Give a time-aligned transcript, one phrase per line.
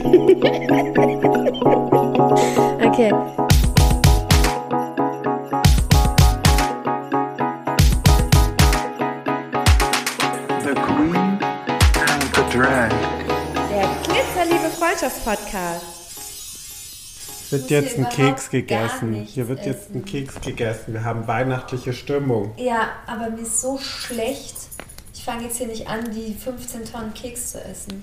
[0.00, 0.12] Okay.
[10.62, 11.38] The Queen
[12.00, 12.90] and the Drag.
[13.68, 15.84] Der Glitzerliebe Freundschaftspodcast.
[17.50, 19.14] Wird jetzt ein Keks gegessen.
[19.14, 20.04] Hier wird jetzt ein essen.
[20.06, 20.94] Keks gegessen.
[20.94, 22.52] Wir haben weihnachtliche Stimmung.
[22.56, 24.54] Ja, aber mir ist so schlecht.
[25.12, 28.02] Ich fange jetzt hier nicht an, die 15 Tonnen Keks zu essen.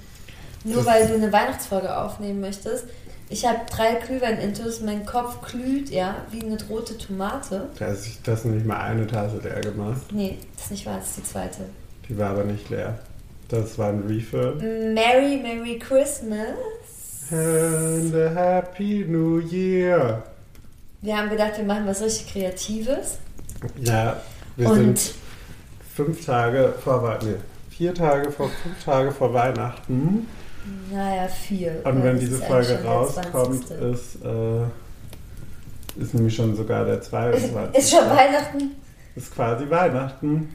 [0.73, 2.85] Nur weil du eine Weihnachtsfolge aufnehmen möchtest.
[3.29, 7.67] Ich habe drei Glühwein-Intus, mein Kopf glüht, ja, wie eine rote Tomate.
[7.77, 10.01] Da ist ich das nicht mal eine Tasse leer gemacht.
[10.11, 11.57] Nee, das ist nicht wahr, das ist die zweite.
[12.07, 12.97] Die war aber nicht leer.
[13.49, 14.53] Das war ein Refill.
[14.93, 16.47] Merry, Merry Christmas.
[17.31, 20.23] And a Happy New Year.
[21.01, 23.17] Wir haben gedacht, wir machen was richtig Kreatives.
[23.81, 24.21] Ja,
[24.55, 25.13] wir Und- sind
[25.95, 27.27] fünf Tage vor Weihnachten.
[27.31, 27.35] Nee,
[27.75, 30.27] vier Tage vor, fünf Tage vor Weihnachten.
[30.91, 31.81] Naja, vier.
[31.83, 33.93] Und wenn diese Folge rauskommt, 20..
[33.93, 37.75] ist, äh, ist nämlich schon sogar der 22.
[37.77, 38.71] Ist schon Weihnachten.
[39.15, 40.49] ist quasi Weihnachten.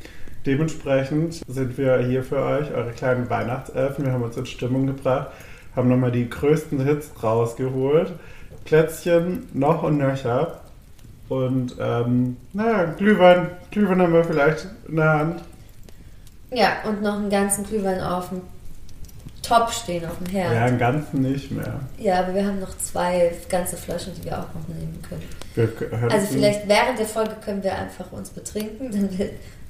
[0.47, 4.05] Dementsprechend sind wir hier für euch, eure kleinen Weihnachtselfen.
[4.05, 5.29] Wir haben uns in Stimmung gebracht,
[5.77, 8.13] haben nochmal die größten Hits rausgeholt.
[8.65, 10.61] Plätzchen noch und nöcher.
[11.29, 13.51] Und ähm, naja, Glühwein.
[13.71, 15.43] Glühwein haben wir vielleicht in der Hand.
[16.51, 18.43] Ja, und noch einen ganzen Glühwein auf dem
[19.43, 20.55] Top stehen, auf dem Herd.
[20.55, 21.81] Ja, im Ganzen nicht mehr.
[21.99, 25.23] Ja, aber wir haben noch zwei ganze Flaschen, die wir auch noch nehmen können.
[25.55, 29.09] Wir Also vielleicht während der Folge können wir einfach uns betrinken, dann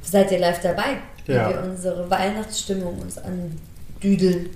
[0.02, 1.48] seid ihr live dabei, wie Ja.
[1.48, 4.50] wir unsere Weihnachtsstimmung uns andüdeln.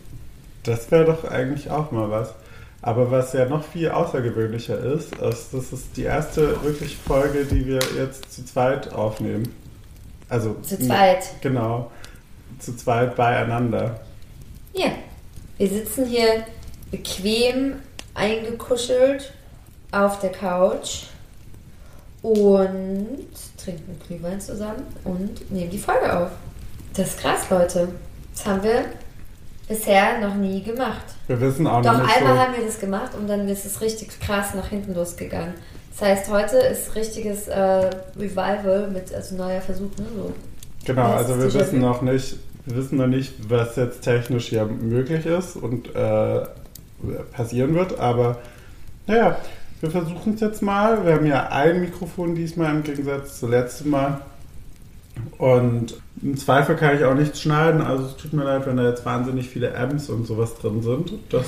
[0.64, 2.34] Das wäre doch eigentlich auch mal was.
[2.82, 7.66] Aber was ja noch viel außergewöhnlicher ist, ist, das ist die erste wirklich Folge, die
[7.66, 9.52] wir jetzt zu zweit aufnehmen.
[10.28, 11.24] Also Zu zweit.
[11.40, 11.90] Genau.
[12.58, 14.00] Zu zweit beieinander.
[14.76, 14.90] Ja,
[15.56, 16.44] wir sitzen hier
[16.90, 17.76] bequem
[18.14, 19.32] eingekuschelt
[19.90, 21.04] auf der Couch
[22.20, 26.30] und trinken Glühwein zusammen und nehmen die Folge auf.
[26.94, 27.88] Das ist krass, Leute.
[28.34, 28.84] Das haben wir
[29.66, 31.04] bisher noch nie gemacht.
[31.26, 32.40] Wir wissen auch Doch noch nicht einmal so.
[32.40, 35.54] haben wir das gemacht und dann ist es richtig krass nach hinten losgegangen.
[35.90, 40.06] Das heißt, heute ist richtiges äh, Revival mit also neuer Versuch, ne?
[40.14, 40.32] So.
[40.84, 45.24] Genau, also wir wissen noch nicht, wir wissen noch nicht, was jetzt technisch hier möglich
[45.24, 46.40] ist und äh,
[47.32, 48.38] passieren wird, aber
[49.06, 49.38] naja,
[49.80, 51.04] wir versuchen es jetzt mal.
[51.04, 54.20] Wir haben ja ein Mikrofon diesmal im Gegensatz zum letzten Mal.
[55.38, 58.88] Und im Zweifel kann ich auch nichts schneiden, also es tut mir leid, wenn da
[58.88, 61.12] jetzt wahnsinnig viele Amps und sowas drin sind.
[61.30, 61.44] Das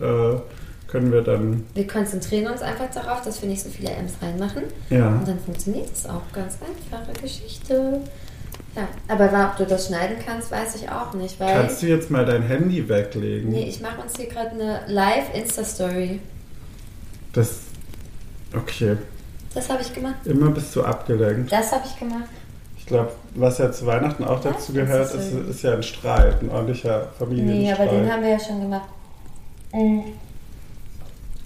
[0.00, 0.38] äh,
[0.88, 4.62] können wir dann, Wir konzentrieren uns einfach darauf, dass wir nicht so viele M's reinmachen.
[4.90, 5.08] ja.
[5.08, 6.22] Und dann funktioniert es auch.
[6.32, 8.00] Ganz einfache Geschichte.
[8.76, 11.54] Ja, aber ob du das schneiden kannst, weiß ich auch nicht, weil.
[11.54, 13.50] Kannst du jetzt mal dein Handy weglegen?
[13.50, 16.20] Nee, ich mache uns hier gerade eine Live-Insta-Story.
[17.32, 17.58] Das,
[18.56, 18.96] okay.
[19.54, 20.16] Das habe ich gemacht.
[20.24, 21.52] Immer bist du abgelenkt.
[21.52, 22.28] Das habe ich gemacht.
[22.76, 25.72] Ich glaube, was ja zu Weihnachten auch Ja, dazu das gehört, ist ist, ist ja
[25.74, 27.88] ein Streit, ein ordentlicher Nee, Familienstreit.
[27.88, 28.88] aber den haben wir ja schon gemacht.
[29.72, 30.02] Mhm.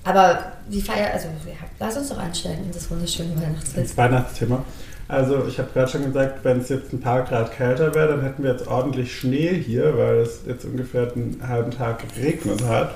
[0.04, 3.76] Aber wie feier, also ja, lass uns doch einsteigen in das wunderschöne Weihnachtsfest.
[3.76, 4.64] ins Weihnachtsthema.
[5.08, 8.22] Also, ich habe gerade schon gesagt, wenn es jetzt ein paar Grad kälter wäre, dann
[8.22, 12.94] hätten wir jetzt ordentlich Schnee hier, weil es jetzt ungefähr einen halben Tag geregnet hat.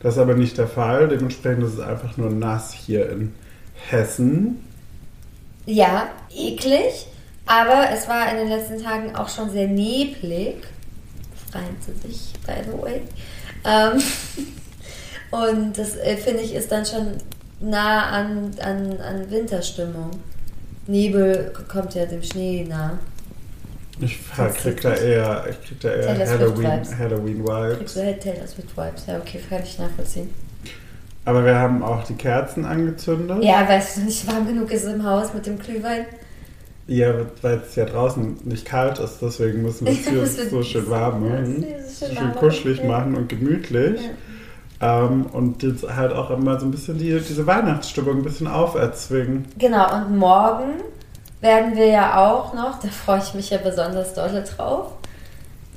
[0.00, 1.08] Das ist aber nicht der Fall.
[1.08, 3.34] Dementsprechend ist es einfach nur nass hier in
[3.90, 4.64] Hessen.
[5.66, 7.06] Ja, eklig,
[7.44, 10.56] aber es war in den letzten Tagen auch schon sehr neblig.
[11.52, 13.02] Freinte sich, by the way.
[13.64, 14.02] Ähm,
[15.30, 17.18] und das äh, finde ich ist dann schon
[17.60, 20.10] nah an, an, an Winterstimmung.
[20.90, 22.98] Nebel kommt ja dem Schnee nah.
[24.00, 24.18] Ich
[24.56, 26.98] krieg da eher, ich krieg da eher Taylor Swift Halloween, Vibes.
[26.98, 29.06] Halloween Kriegst du Taylor Swift Vibes?
[29.06, 30.30] Ja, okay, kann ich nachvollziehen.
[31.24, 33.44] Aber wir haben auch die Kerzen angezündet.
[33.44, 36.06] Ja, weil es nicht warm genug ist im Haus mit dem Glühwein.
[36.86, 40.88] Ja, weil es ja draußen nicht kalt ist, deswegen müssen wir es hier so schön
[40.88, 41.66] warm machen.
[41.68, 42.86] Ja, ist schön Schön kuschelig Ja.
[42.86, 44.00] machen und gemütlich.
[44.80, 49.46] Ähm, und jetzt halt auch immer so ein bisschen die, diese Weihnachtsstimmung ein bisschen auferzwingen.
[49.58, 50.80] Genau, und morgen
[51.40, 54.92] werden wir ja auch noch, da freue ich mich ja besonders doll drauf,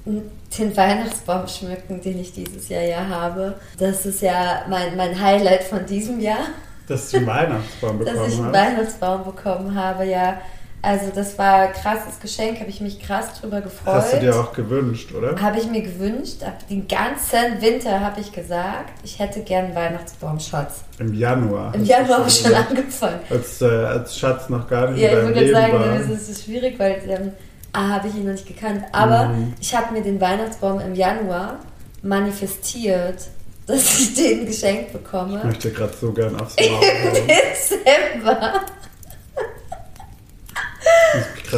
[0.05, 3.55] den Weihnachtsbaum schmücken, den ich dieses Jahr ja habe.
[3.77, 6.45] Das ist ja mein, mein Highlight von diesem Jahr,
[6.87, 8.53] Dass du einen Weihnachtsbaum dass ich bekommen einen hast.
[8.53, 10.37] Weihnachtsbaum bekommen habe, ja.
[10.85, 13.95] Also das war ein krasses Geschenk, habe ich mich krass drüber gefreut.
[13.95, 15.41] Hast du dir auch gewünscht, oder?
[15.41, 20.81] Habe ich mir gewünscht, den ganzen Winter habe ich gesagt, ich hätte gern Weihnachtsbaumschatz.
[20.99, 21.73] Im Januar.
[21.73, 23.19] Im Januar habe ich schon angefangen.
[23.29, 25.97] Als, äh, als Schatz noch gar nicht Ja, ich würde sagen, war.
[25.97, 27.31] das ist, schwierig, weil ähm,
[27.71, 28.83] A, habe ich ihn noch nicht gekannt.
[28.91, 29.53] Aber Mhm.
[29.61, 31.59] ich habe mir den Weihnachtsbaum im Januar
[32.01, 33.27] manifestiert
[33.65, 35.37] dass ich den geschenkt bekomme.
[35.37, 36.81] Ich möchte gerade so gern aufs hauen.
[37.25, 38.59] Dezember.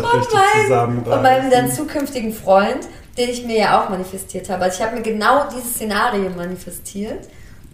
[0.02, 1.12] Gerade Von richtig meinem, zusammenreißen.
[1.14, 2.88] von meinem dann zukünftigen Freund,
[3.18, 4.64] den ich mir ja auch manifestiert habe.
[4.64, 7.28] Also ich habe mir genau dieses Szenario manifestiert,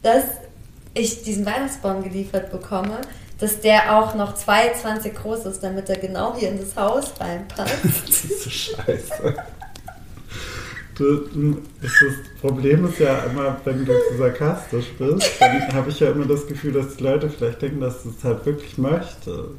[0.03, 0.23] dass
[0.94, 3.00] ich diesen Weihnachtsbaum geliefert bekomme,
[3.39, 7.71] dass der auch noch 2,20 groß ist, damit er genau hier in das Haus reinpasst.
[8.44, 9.35] So scheiße.
[10.97, 11.89] Das
[12.41, 16.45] Problem ist ja immer, wenn du zu sarkastisch bist, dann habe ich ja immer das
[16.45, 19.56] Gefühl, dass die Leute vielleicht denken, dass du es halt wirklich möchtest.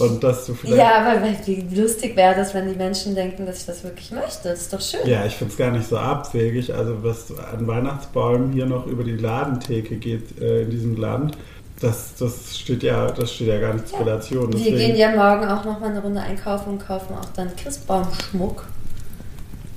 [0.00, 0.78] Und dass du vielleicht.
[0.78, 4.48] ja, aber wie lustig wäre das, wenn die Menschen denken, dass ich das wirklich möchte.
[4.48, 5.06] Das ist doch schön.
[5.06, 6.74] Ja, ich finde es gar nicht so abwegig.
[6.74, 11.36] Also, was an Weihnachtsbäumen hier noch über die Ladentheke geht äh, in diesem Land,
[11.80, 14.52] das, das, steht ja, das steht ja gar nicht zur Relation.
[14.52, 18.66] Wir gehen ja morgen auch noch mal eine Runde einkaufen und kaufen auch dann Christbaumschmuck.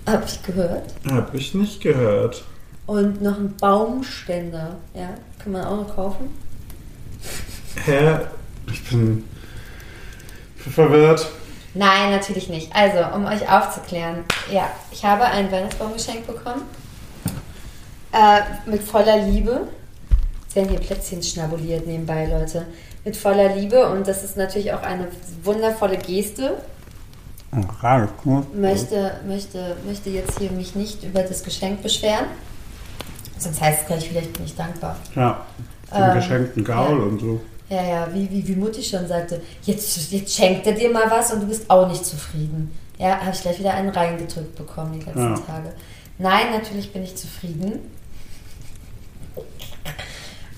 [0.06, 0.94] Hab ich gehört.
[1.10, 2.44] Hab ich nicht gehört.
[2.86, 4.76] Und noch einen Baumständer.
[4.94, 5.12] Ja,
[5.42, 6.30] kann man auch noch kaufen.
[7.86, 8.18] Hä?
[8.72, 9.24] Ich bin
[10.70, 11.30] verwirrt.
[11.74, 12.74] Nein, natürlich nicht.
[12.76, 14.26] Also, um euch aufzuklären.
[14.52, 16.62] Ja, ich habe einen Weihnachtsbaum geschenkt bekommen.
[18.12, 19.68] Äh, mit voller Liebe.
[20.44, 22.68] Jetzt werden hier Plätzchen schnabuliert nebenbei, Leute.
[23.04, 23.90] Mit voller Liebe.
[23.90, 25.08] Und das ist natürlich auch eine
[25.44, 26.58] wundervolle Geste.
[28.54, 32.26] Möchte, möchte, möchte jetzt hier mich nicht über das Geschenk beschweren.
[33.38, 34.96] Sonst heißt es gleich, vielleicht bin ich dankbar.
[35.16, 35.42] Ja,
[35.92, 37.04] den Ähm, geschenkten Gaul ja.
[37.04, 37.42] und so.
[37.70, 41.32] Ja, ja, wie, wie, wie Mutti schon sagte, jetzt, jetzt schenkt er dir mal was
[41.34, 42.72] und du bist auch nicht zufrieden.
[43.00, 45.40] Ja, habe ich gleich wieder einen reingedrückt bekommen die letzten Ja.
[45.40, 45.74] Tage.
[46.18, 47.80] Nein, natürlich bin ich zufrieden.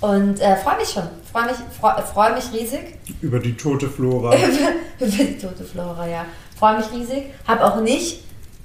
[0.01, 1.03] Und äh, freue mich schon.
[1.31, 4.35] Freue mich, freu, freu mich riesig Über die tote Flora.
[4.99, 6.25] über die tote Flora, ja.
[6.57, 7.23] Freue mich riesig.
[7.47, 8.21] Habe auch nicht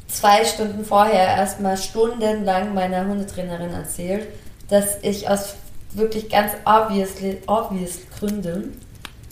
[0.08, 4.26] zwei Stunden vorher erstmal stundenlang meiner Hundetrainerin erzählt,
[4.68, 5.54] dass ich aus
[5.92, 8.74] wirklich ganz obviously, obvious Gründen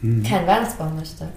[0.00, 1.28] keinen Weihnachtsbaum möchte.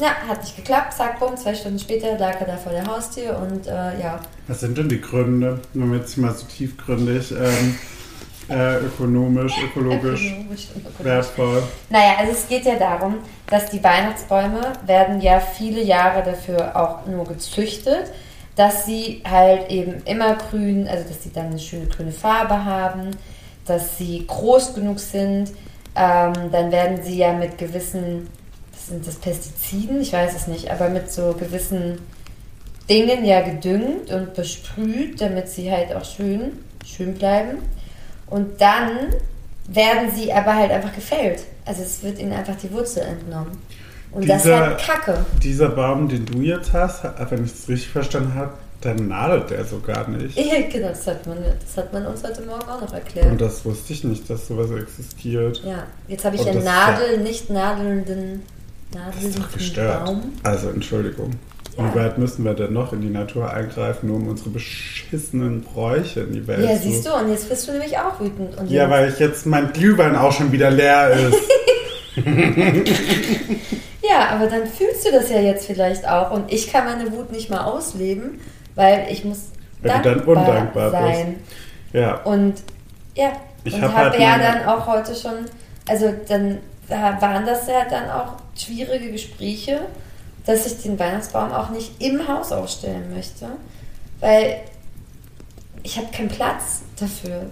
[0.00, 0.92] Ja, hat nicht geklappt.
[0.92, 4.20] Zack, bumm, zwei Stunden später lag er da vor der Haustür und äh, ja.
[4.46, 7.78] Was sind denn die Gründe, wenn wir jetzt mal so tiefgründig, ähm,
[8.50, 11.02] äh, ökonomisch, ökologisch ökonomisch ökologisch.
[11.02, 11.62] wertvoll?
[11.88, 13.16] Naja, also es geht ja darum,
[13.46, 18.12] dass die Weihnachtsbäume werden ja viele Jahre dafür auch nur gezüchtet,
[18.54, 23.12] dass sie halt eben immer grün, also dass sie dann eine schöne grüne Farbe haben,
[23.64, 25.52] dass sie groß genug sind.
[25.96, 28.28] Ähm, dann werden sie ja mit gewissen,
[28.72, 30.00] was sind das Pestiziden?
[30.02, 31.98] Ich weiß es nicht, aber mit so gewissen
[32.88, 36.52] Dingen ja gedüngt und besprüht, damit sie halt auch schön,
[36.84, 37.58] schön bleiben.
[38.26, 38.90] Und dann
[39.68, 41.42] werden sie aber halt einfach gefällt.
[41.64, 43.58] Also es wird ihnen einfach die Wurzel entnommen.
[44.12, 45.26] Und das ist Dieser- halt Kacke.
[45.42, 49.64] Dieser Baum, den du jetzt hast, wenn ich es richtig verstanden habe, dann nadelt der
[49.64, 50.36] so gar nicht.
[50.36, 53.26] Ja, genau, das hat, man, das hat man uns heute Morgen auch noch erklärt.
[53.26, 55.62] Und das wusste ich nicht, dass sowas existiert.
[55.64, 58.42] ja, jetzt habe ich Und ja- Nadel, nicht nadelnden,
[58.94, 59.44] nadelnden.
[60.04, 60.32] Baum.
[60.42, 61.30] Also, Entschuldigung.
[61.76, 61.94] Ja.
[61.94, 66.20] Wie weit müssen wir denn noch in die Natur eingreifen, nur um unsere beschissenen Bräuche
[66.20, 66.82] in die Welt Ja, zu...
[66.84, 68.56] siehst du, und jetzt bist du nämlich auch wütend.
[68.56, 71.36] Und Ja, weil ich jetzt mein Glühwein auch schon wieder leer ist.
[74.02, 76.30] ja, aber dann fühlst du das ja jetzt vielleicht auch.
[76.30, 78.40] Und ich kann meine Wut nicht mal ausleben,
[78.76, 79.48] weil ich muss
[79.82, 81.02] Weil du dann dankbar undankbar bist.
[81.02, 81.36] sein.
[81.92, 82.14] ja.
[82.22, 82.54] Und
[83.16, 83.32] ja,
[83.64, 85.46] Ich und hab habe halt ja dann auch heute schon,
[85.88, 86.58] also dann
[86.88, 89.80] da waren das ja dann auch schwierige Gespräche,
[90.46, 93.48] dass ich den Weihnachtsbaum auch nicht im Haus aufstellen möchte,
[94.20, 94.58] weil
[95.82, 97.46] ich habe keinen Platz dafür.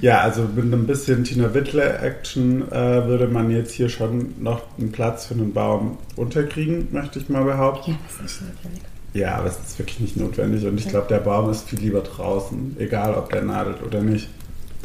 [0.00, 4.92] Ja, also mit ein bisschen Tina Wittler-Action äh, würde man jetzt hier schon noch einen
[4.92, 7.92] Platz für einen Baum unterkriegen, möchte ich mal behaupten.
[7.92, 8.82] Ja, das ist nicht notwendig.
[9.16, 12.00] Ja, aber es ist wirklich nicht notwendig und ich glaube, der Baum ist viel lieber
[12.00, 14.28] draußen, egal ob der nadelt oder nicht.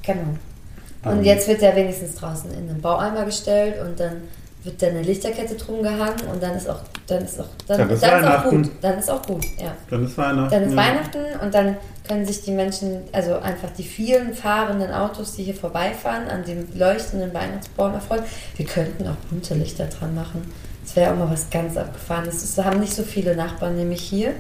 [0.03, 0.37] Genau.
[1.03, 1.23] Und Ähm.
[1.23, 4.21] jetzt wird er wenigstens draußen in einen Baueimer gestellt und dann
[4.63, 7.89] wird da eine Lichterkette drum gehangen und dann ist auch, dann ist auch, dann, Dann
[7.89, 8.69] ist dann ist auch gut.
[8.81, 9.73] Dann ist auch gut, ja.
[9.89, 10.51] Dann ist Weihnachten.
[10.51, 10.77] Dann ist ja.
[10.77, 15.55] Weihnachten und dann können sich die Menschen, also einfach die vielen fahrenden Autos, die hier
[15.55, 18.23] vorbeifahren, an dem leuchtenden Weihnachtsbaum erfreuen.
[18.55, 20.43] Wir könnten auch bunte Lichter dran machen.
[20.83, 22.55] Das wäre auch mal was ganz Abgefahrenes.
[22.55, 24.33] Das haben nicht so viele Nachbarn nämlich hier.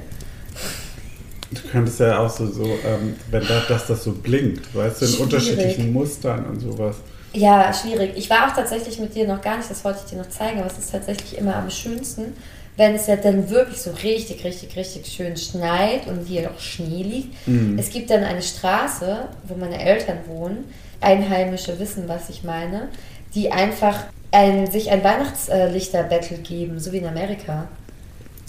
[1.51, 5.05] Du könntest ja auch so, so ähm, wenn das, dass das so blinkt, weißt du,
[5.05, 5.23] in Schwierig.
[5.23, 6.97] unterschiedlichen Mustern und sowas.
[7.33, 8.13] Ja, schwierig.
[8.15, 10.59] Ich war auch tatsächlich mit dir noch gar nicht, das wollte ich dir noch zeigen,
[10.59, 12.33] aber es ist tatsächlich immer am schönsten,
[12.77, 17.03] wenn es ja dann wirklich so richtig, richtig, richtig schön schneit und hier noch Schnee
[17.03, 17.47] liegt.
[17.47, 17.77] Mhm.
[17.77, 20.65] Es gibt dann eine Straße, wo meine Eltern wohnen,
[20.99, 22.89] Einheimische wissen, was ich meine,
[23.35, 23.95] die einfach
[24.31, 27.67] ein, sich ein Weihnachtslichterbattle geben, so wie in Amerika.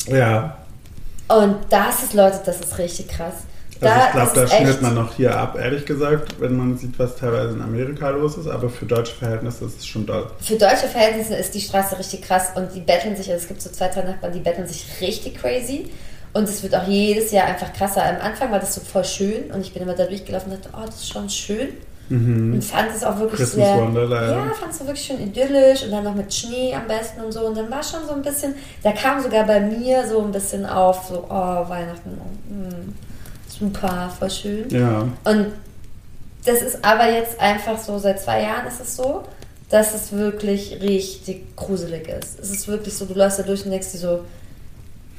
[0.06, 0.58] Ja,
[1.28, 3.34] Und das ist, Leute, das ist richtig krass.
[3.80, 6.96] Also Da ich glaube, da echt- man noch hier ab, ehrlich gesagt, wenn man sieht,
[7.00, 8.46] was teilweise in Amerika los ist.
[8.46, 10.30] Aber für deutsche Verhältnisse ist es schon doll.
[10.40, 13.60] Für deutsche Verhältnisse ist die Straße richtig krass und die betteln sich, also es gibt
[13.60, 15.90] so zwei, drei Nachbarn, die betteln sich richtig crazy.
[16.32, 18.04] Und es wird auch jedes Jahr einfach krasser.
[18.04, 20.76] Am Anfang war das so voll schön und ich bin immer da durchgelaufen und dachte,
[20.80, 21.70] oh, das ist schon schön.
[22.10, 23.76] Und fand es auch wirklich Christmas sehr.
[23.78, 24.30] Wonderland.
[24.30, 27.46] Ja, fand es wirklich schön idyllisch und dann noch mit Schnee am besten und so.
[27.46, 30.66] Und dann war schon so ein bisschen, da kam sogar bei mir so ein bisschen
[30.66, 32.94] auf, so, oh, Weihnachten, oh, hm,
[33.48, 34.68] super, voll schön.
[34.68, 35.08] Ja.
[35.24, 35.52] Und
[36.44, 39.22] das ist aber jetzt einfach so, seit zwei Jahren ist es so,
[39.70, 42.38] dass es wirklich richtig gruselig ist.
[42.40, 44.20] Es ist wirklich so, du läufst da durch und denkst dir so,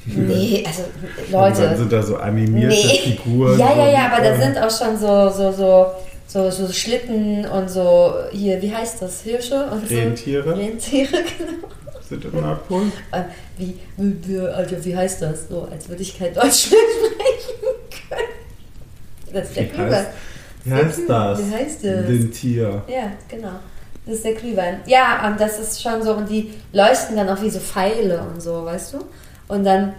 [0.06, 1.76] nee, also Und dann Leute.
[1.76, 3.16] sind da so animierte Nee.
[3.16, 3.58] Figuren.
[3.58, 5.86] Ja, ja, ja, aber da sind auch schon so, so, so,
[6.26, 9.94] so, so Schlitten und so, hier, wie heißt das, Hirsche und so.
[9.94, 10.56] Rentiere.
[10.56, 11.68] Rentiere, genau.
[12.08, 12.82] Sind im Nordpol.
[13.12, 13.22] Äh,
[13.56, 15.48] Wie, wie, Alter, wie heißt das?
[15.48, 16.80] So, als würde ich kein Deutsch mehr
[17.90, 19.32] sprechen können.
[19.32, 20.06] Das ist der Glühwein.
[20.64, 21.38] wie heißt das?
[21.38, 22.08] Wie heißt das?
[22.08, 22.82] Lentier.
[22.88, 23.52] Ja, genau.
[24.06, 24.80] Das ist der Glühwein.
[24.86, 28.42] Ja, und das ist schon so, und die leuchten dann auch wie so Pfeile und
[28.42, 28.98] so, weißt du?
[29.48, 29.94] Und dann,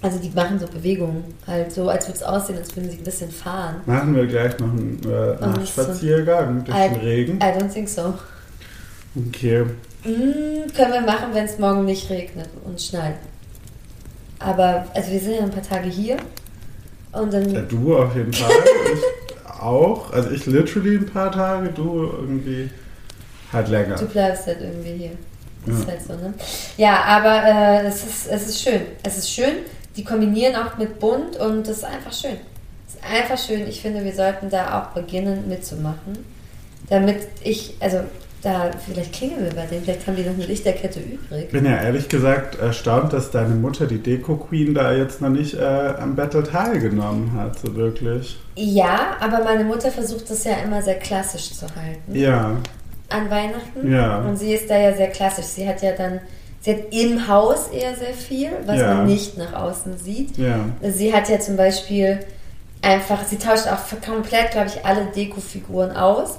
[0.00, 3.04] also die machen so Bewegungen, halt so, als würde es aussehen, als würden sie ein
[3.04, 3.76] bisschen fahren.
[3.86, 7.36] Machen wir gleich noch einen äh, nicht so- durch I, den Regen.
[7.38, 8.14] I don't think so.
[9.28, 9.64] Okay.
[10.04, 13.16] Mm, können wir machen, wenn es morgen nicht regnet und schneit.
[14.38, 16.16] Aber, also wir sind ja ein paar Tage hier.
[17.10, 18.50] Und dann, Ja, du auf jeden Fall.
[18.94, 20.12] ich auch.
[20.12, 22.70] Also ich literally ein paar Tage, du irgendwie
[23.52, 23.96] halt länger.
[23.96, 25.10] du bleibst halt irgendwie hier.
[25.66, 25.80] Das Ja.
[25.80, 26.34] ist halt so, ne?
[26.76, 28.82] Ja, aber äh, es, ist, es ist schön.
[29.02, 29.54] Es ist schön.
[29.98, 32.38] Die kombinieren auch mit bunt und das ist einfach schön.
[32.86, 33.68] Es ist einfach schön.
[33.68, 36.24] Ich finde, wir sollten da auch beginnen mitzumachen.
[36.88, 37.98] Damit ich, also
[38.40, 41.46] da, vielleicht klingeln wir bei denen, vielleicht haben die noch eine Lichterkette übrig.
[41.46, 45.54] Ich bin ja ehrlich gesagt erstaunt, dass deine Mutter, die Deko-Queen, da jetzt noch nicht
[45.54, 48.38] äh, am Battle teilgenommen hat, so wirklich.
[48.54, 52.14] Ja, aber meine Mutter versucht das ja immer sehr klassisch zu halten.
[52.14, 52.56] Ja,
[53.08, 53.90] an Weihnachten.
[53.90, 54.18] Ja.
[54.18, 55.46] Und sie ist da ja sehr klassisch.
[55.46, 56.20] Sie hat ja dann,
[56.60, 58.94] sie hat im Haus eher sehr viel, was Ja.
[58.94, 60.36] man nicht nach außen sieht.
[60.36, 60.60] ja.
[60.82, 62.20] Sie hat ja zum Beispiel
[62.82, 66.38] einfach, sie tauscht auch komplett, glaube ich, alle Dekofiguren aus.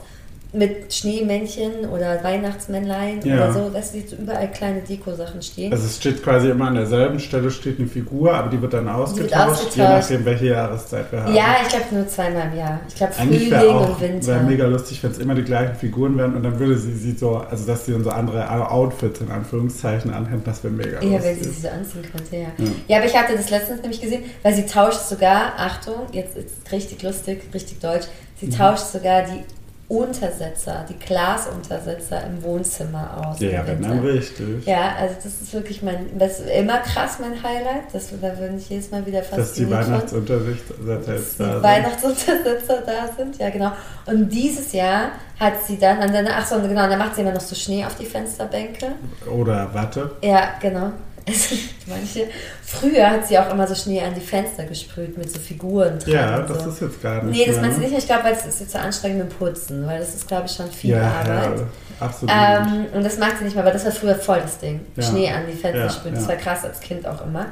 [0.51, 3.35] Mit Schneemännchen oder Weihnachtsmännlein Ja.
[3.35, 5.71] oder so, dass sie so überall kleine Deko-Sachen stehen.
[5.71, 8.87] Also es steht quasi immer an derselben Stelle steht eine Figur, aber die wird dann
[8.87, 9.77] ausgetauscht, je ausgetauscht.
[10.09, 11.35] nachdem, welche Jahreszeit wir haben.
[11.35, 12.79] ja, ich glaube nur zweimal im Jahr.
[12.87, 14.27] Ich glaube Frühling wäre auch und Winter.
[14.27, 17.11] wär mega lustig, wenn es immer die gleichen Figuren wären und dann würde sie sie
[17.15, 21.11] so, also dass sie dann so andere Outfits in Anführungszeichen anhält, das wäre mega Ja,
[21.23, 21.53] weil sie lustig.
[21.57, 22.41] sie so anziehen könnte, ja.
[22.57, 22.65] Ja.
[22.87, 22.97] ja.
[22.97, 27.03] aber ich hatte das letztens nämlich gesehen, weil sie tauscht sogar, Achtung, jetzt ist richtig
[27.03, 28.07] lustig, richtig deutsch,
[28.39, 28.51] sie Mhm.
[28.57, 29.43] tauscht sogar die
[29.89, 33.39] Untersetzer, die Glasuntersetzer im Wohnzimmer aus.
[33.39, 34.63] Ja, wenn dann richtig.
[34.67, 37.91] Ja, also das ist wirklich mein, das ist immer krass mein Highlight.
[37.91, 39.67] Das, da würde ich jedes Mal wieder Dass die.
[39.67, 41.63] Weihnachtsunterricht Dass die da sind.
[41.63, 43.71] Weihnachtsuntersetzer da sind, ja genau.
[44.05, 47.31] Und dieses Jahr hat sie dann, und dann ach so, genau, dann macht sie immer
[47.31, 48.91] noch so Schnee auf die Fensterbänke.
[49.35, 50.11] Oder Watte.
[50.21, 50.91] Ja, genau.
[51.29, 51.55] Also,
[51.87, 52.27] manche.
[52.63, 56.11] Früher hat sie auch immer so Schnee an die Fenster gesprüht mit so Figuren dran.
[56.13, 56.69] Ja, das so.
[56.69, 57.87] ist jetzt gar nicht Nee, das mehr, meinst du ne?
[57.89, 57.97] nicht.
[57.99, 60.51] Ich glaube, weil das ist jetzt so anstrengend mit Putzen, weil das ist, glaube ich,
[60.53, 61.59] schon viel Ja, Arbeit.
[61.59, 61.65] ja,
[61.99, 62.33] absolut.
[62.35, 64.81] Ähm, und das mag sie nicht mehr, aber das war früher voll das Ding.
[64.95, 65.03] Ja.
[65.03, 66.15] Schnee an die Fenster Ja, sprühen.
[66.15, 67.47] Das war krass als Kind auch immer.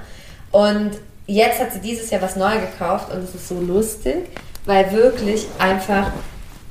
[0.51, 0.91] Und
[1.25, 4.27] jetzt hat sie dieses Jahr was neu gekauft und es ist so lustig,
[4.65, 6.11] weil wirklich einfach,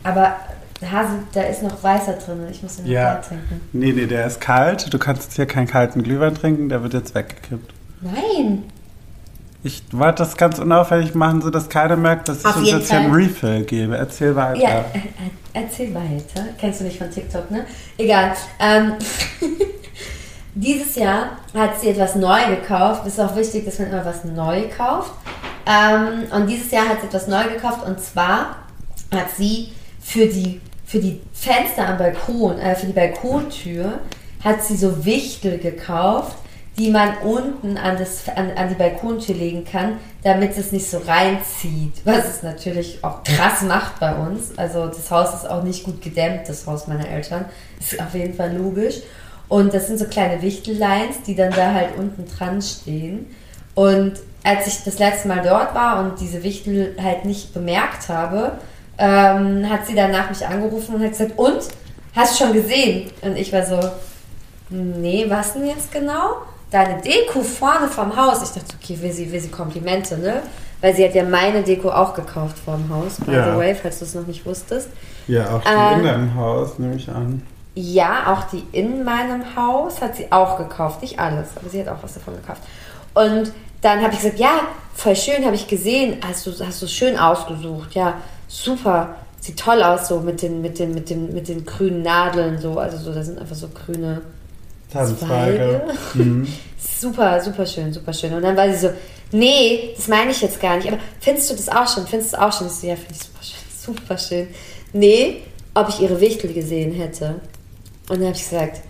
[0.03, 0.37] aber
[0.90, 2.47] Hase, da ist noch weißer drin.
[2.50, 3.12] Ich muss noch Ja.
[3.12, 3.61] leer trinken.
[3.73, 4.93] Nee, nee, der ist kalt.
[4.93, 7.73] Du kannst jetzt hier keinen kalten Glühwein trinken, der wird jetzt weggekippt.
[8.00, 8.64] Nein.
[9.62, 12.90] Ich wollte das ganz unauffällig machen, sodass keiner merkt, dass ich Auf uns jeden jetzt
[12.90, 13.12] hier einen.
[13.12, 13.97] Refill gebe.
[13.97, 14.61] Erzähl weiter.
[14.61, 15.00] Ja, äh, äh,
[15.55, 16.45] erzähl weiter.
[16.61, 17.64] Kennst du nicht von TikTok, ne?
[17.99, 18.33] Egal.
[18.61, 18.93] Ähm,
[20.55, 23.02] dieses Jahr hat sie etwas neu gekauft.
[23.07, 25.12] Es ist auch wichtig, dass man immer was neu kauft.
[25.66, 28.57] Ähm, und dieses Jahr hat sie etwas neu gekauft und zwar
[29.12, 33.99] hat sie für die, für die Fenster am Balkon, äh, für die Balkontür,
[34.43, 36.37] hat sie so Wichtel gekauft,
[36.78, 40.99] die man unten an, das, an, an die Balkontür legen kann, damit es nicht so
[40.99, 41.95] reinzieht.
[42.05, 44.57] Was es natürlich auch krass macht bei uns.
[44.57, 47.47] Also das Haus ist auch nicht gut gedämmt, das Haus meiner Eltern.
[47.81, 48.97] Ist auf jeden Fall logisch.
[49.49, 53.26] Und das sind so kleine Wichtellines, die dann da halt unten dran stehen.
[53.75, 54.14] Und
[54.45, 58.59] als ich das letzte Mal dort war und diese Wichtel halt nicht bemerkt habe,
[58.99, 61.61] ähm, hat sie danach mich angerufen und hat gesagt, und?
[62.15, 63.11] Hast du schon gesehen?
[63.21, 63.79] Und ich war so,
[64.71, 66.37] nee, was denn jetzt genau?
[66.71, 68.43] Deine Deko vorne vom Haus.
[68.43, 70.43] Ich dachte, okay, will sie, will sie Komplimente, ne?
[70.81, 73.53] Weil sie hat ja meine Deko auch gekauft vorm Haus, by Ja.
[73.53, 74.88] the way, falls du es noch nicht wusstest.
[75.29, 77.43] Ja, auch die Äh, in deinem Haus, nehme ich an.
[77.75, 81.03] Ja, auch die in meinem Haus hat sie auch gekauft.
[81.03, 82.62] Nicht alles, aber sie hat auch was davon gekauft.
[83.15, 84.61] Und dann habe ich gesagt, ja,
[84.95, 86.19] voll schön, habe ich gesehen.
[86.26, 87.95] Hast du, hast du schön ausgesucht.
[87.95, 88.15] Ja,
[88.65, 89.17] super.
[89.41, 92.79] Sieht toll aus, so mit den, mit den, mit den, mit den grünen Nadeln, so.
[92.79, 94.23] Also so, da sind einfach so grüne
[94.93, 95.83] Tannenzweige.
[96.13, 96.25] Zweige.
[96.25, 96.47] Mhm.
[96.79, 98.33] Super, super schön, super schön.
[98.33, 98.91] Und dann war sie so,
[99.33, 100.89] nee, das meine ich jetzt gar nicht.
[100.89, 102.07] Aber findest du das auch schon?
[102.07, 102.67] Findest du das auch schon?
[102.69, 104.49] Ich so, ja, finde ich super schön, super schön.
[104.93, 105.43] Nee,
[105.75, 107.41] ob ich ihre Wichtel gesehen hätte.
[108.09, 108.81] Und dann habe ich gesagt,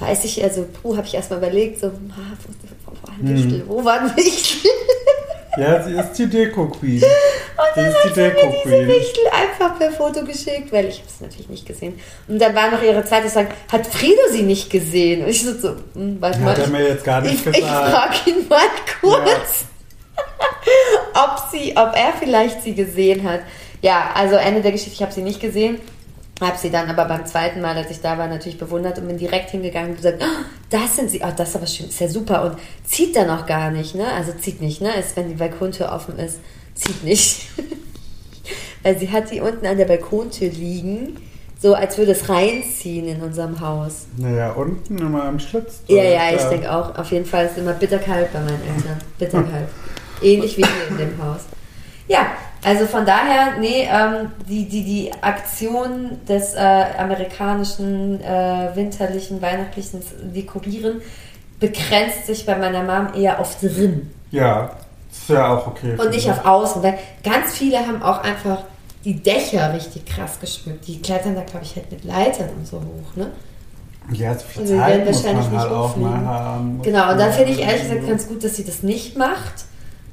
[0.00, 1.92] weiß ich, also, puh, habe ich erstmal überlegt, so, ah,
[2.42, 3.64] wo, wo war ein Wichtel?
[3.66, 4.70] Wo war ein Wichtel?
[5.56, 7.02] Ja, sie ist die Deko-Queen.
[7.56, 8.88] Und dann ist hat die sie mir diese.
[8.88, 11.98] Wichtel einfach per Foto geschickt, weil ich habe es natürlich nicht gesehen.
[12.28, 15.22] Und dann war noch ihre zweite Frage, hat Frido sie nicht gesehen?
[15.22, 16.50] Und ich so, so hm, warte mal.
[16.50, 17.90] Hat er mir jetzt gar nicht ich, ich gesagt.
[17.90, 18.68] frage ihn mal
[19.00, 19.64] kurz,
[21.14, 23.40] ob, sie, ob er vielleicht sie gesehen hat.
[23.80, 25.78] Ja, also Ende der Geschichte, ich habe sie nicht gesehen.
[26.40, 29.16] Habe sie dann aber beim zweiten Mal, als ich da war, natürlich bewundert und bin
[29.16, 32.08] direkt hingegangen und gesagt, oh, das sind sie, oh, das ist aber schön, ist ja
[32.08, 34.06] super und zieht dann auch gar nicht, ne?
[34.12, 34.94] Also zieht nicht, ne?
[34.98, 36.40] Ist, wenn die Balkontür offen ist,
[36.74, 37.48] zieht nicht.
[38.82, 41.16] Weil sie hat die unten an der Balkontür liegen,
[41.58, 44.06] so als würde es reinziehen in unserem Haus.
[44.18, 45.80] Naja, unten immer am Schlitz.
[45.88, 46.96] Ja, ja, ich denke auch.
[46.98, 48.98] Auf jeden Fall ist es immer bitterkalt bei meinen Eltern.
[49.18, 49.68] Bitterkalt.
[50.22, 51.40] Ähnlich wie hier in dem Haus.
[52.08, 52.26] Ja,
[52.66, 56.58] also von daher, nee, ähm, die, die, die Aktion des äh,
[56.98, 60.02] amerikanischen äh, winterlichen, weihnachtlichen
[60.34, 61.00] Dekorieren
[61.60, 64.70] begrenzt sich bei meiner Mom eher auf drin Ja,
[65.12, 65.94] ist ja auch okay.
[65.96, 66.30] und nicht ich.
[66.30, 68.64] auf außen, weil ganz viele haben auch einfach
[69.04, 70.88] die Dächer richtig krass geschmückt.
[70.88, 73.28] Die klettern da, glaube ich, halt mit Leitern und so hoch, ne?
[74.12, 76.26] Ja, so viel Also die Zeit werden wahrscheinlich man nicht halt auch mal umfliegen.
[76.28, 76.82] haben.
[76.82, 79.64] Genau, und dann finde ich ehrlich gesagt ganz gut, dass sie das nicht macht,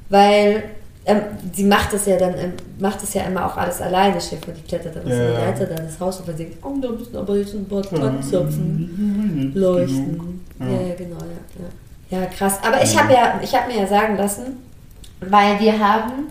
[0.08, 0.62] weil
[1.06, 1.20] ähm,
[1.52, 4.62] sie macht das ja dann, ähm, macht das ja immer auch alles alleine, und die
[4.62, 5.32] klettert dann aus Ja, der.
[5.32, 10.42] Leiter dann das Haus und denkt, oh, da müssen aber jetzt ein paar Tannenzapfen leuchten.
[10.60, 10.72] Ja, Ja.
[10.88, 11.64] ja, genau, ja.
[12.10, 12.58] Ja, ja krass.
[12.66, 14.58] Aber ich habe ja, ich habe mir ja sagen lassen,
[15.20, 16.28] weil wir haben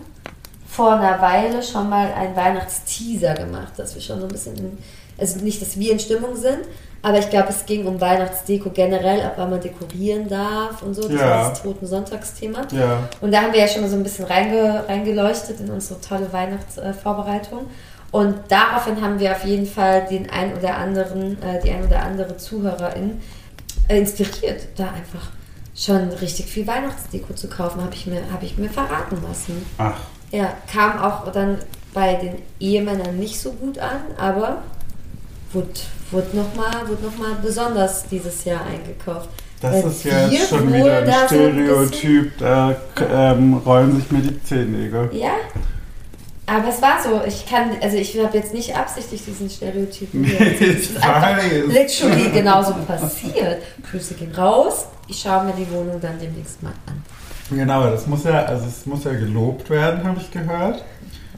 [0.66, 4.78] vor einer Weile schon mal einen Weihnachtsteaser gemacht, dass wir schon so ein bisschen, in,
[5.18, 6.58] also nicht, dass wir in Stimmung sind,
[7.04, 11.02] aber ich glaube, es ging um Weihnachtsdeko generell, ab wann man dekorieren darf und so,
[11.02, 11.48] das Ja.
[11.50, 12.62] das Toten Sonntagsthema.
[12.72, 16.00] Ja, Und da haben wir ja schon mal so ein bisschen reinge, reingeleuchtet in unsere
[16.00, 17.66] tolle Weihnachtsvorbereitung.
[18.10, 22.00] Und daraufhin haben wir auf jeden Fall den ein oder anderen, äh, die ein oder
[22.02, 23.20] andere Zuhörerin
[23.88, 25.30] äh, inspiriert, da einfach
[25.76, 29.66] schon richtig viel Weihnachtsdeko zu kaufen, habe ich, mir- hab ich mir verraten lassen.
[29.78, 29.94] ach,
[30.30, 31.58] Ja, kam auch dann
[31.92, 34.62] bei den Ehemännern nicht so gut an, aber
[35.52, 35.68] wurde,
[36.14, 39.28] wurde nochmal wurde noch mal besonders dieses Jahr eingekauft.
[39.60, 42.38] das Weil ist ja jetzt schon wieder ein Stereotyp.
[42.38, 42.76] Da
[43.12, 45.10] ähm, rollen sich mir die Zehennägel.
[45.12, 45.32] Ja,
[46.46, 47.22] aber es war so.
[47.26, 50.40] Ich kann, also ich habe jetzt nicht absichtlich diesen Stereotypen hier.
[50.40, 53.62] Nee, Es ist einfach literally genauso passiert.
[53.90, 54.86] Grüße gehen raus.
[55.08, 57.02] Ich schaue mir die Wohnung dann demnächst mal an.
[57.50, 60.82] Genau, das muss ja, also es muss ja gelobt werden, habe ich gehört,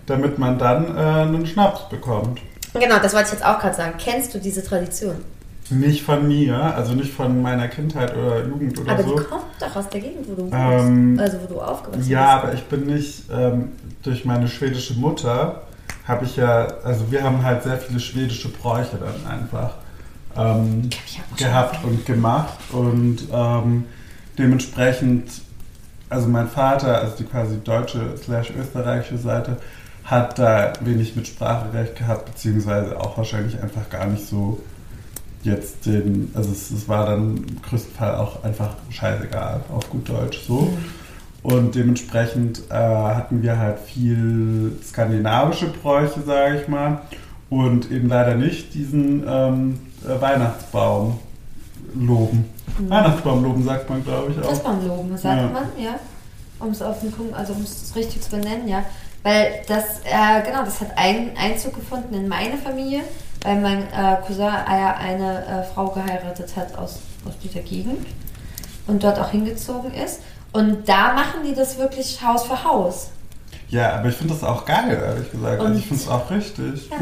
[0.07, 2.41] damit man dann äh, einen Schnaps bekommt.
[2.81, 3.95] Genau, das wollte ich jetzt auch gerade sagen.
[3.99, 5.17] Kennst du diese Tradition?
[5.69, 9.19] Nicht von mir, also nicht von meiner Kindheit oder Jugend oder aber so.
[9.19, 11.19] die kommt doch aus der Gegend, wo du Ähm.
[11.21, 12.45] Also wo du aufgewachsen Ja, bist.
[12.45, 13.73] aber ich bin nicht, ähm,
[14.05, 15.63] durch meine schwedische Mutter
[16.07, 19.73] habe ich ja, also wir haben halt sehr viele schwedische Bräuche dann einfach
[20.37, 20.89] ähm,
[21.37, 23.85] gehabt und gemacht und ähm,
[24.39, 25.25] dementsprechend,
[26.09, 29.57] also mein Vater, also die quasi deutsche slash österreichische Seite,
[30.07, 34.61] hat da wenig Mitspracherecht gehabt, beziehungsweise auch wahrscheinlich einfach gar nicht so
[35.43, 40.09] jetzt den, also es, es war dann im größten Fall auch einfach scheißegal, auf gut
[40.09, 40.77] Deutsch so.
[41.43, 47.03] Und dementsprechend äh, hatten wir halt viel skandinavische Bräuche, sage ich mal,
[47.51, 51.19] und eben leider nicht diesen ähm, äh, Weihnachtsbaum
[51.95, 52.47] loben.
[52.79, 54.49] Weihnachtsbaum loben sagt man, glaube ich, auch.
[54.49, 55.49] Christbaum loben, sagt Ja.
[55.49, 56.01] man, ja.
[56.59, 58.85] Um es auf den Punkt, also um es richtig zu benennen, ja.
[59.27, 63.01] Weil das, äh, genau, das hat einen Einzug gefunden in meine Familie,
[63.43, 68.07] weil mein äh, Cousin ja eine äh, Frau geheiratet hat aus, aus dieser Gegend
[68.87, 70.21] und dort auch hingezogen ist.
[70.53, 73.09] Und da machen die das wirklich Haus für Haus.
[73.69, 75.59] Ja, aber ich finde das auch geil, ehrlich gesagt.
[75.59, 76.89] Also Und- ich finde es auch richtig.
[76.89, 76.97] Ja.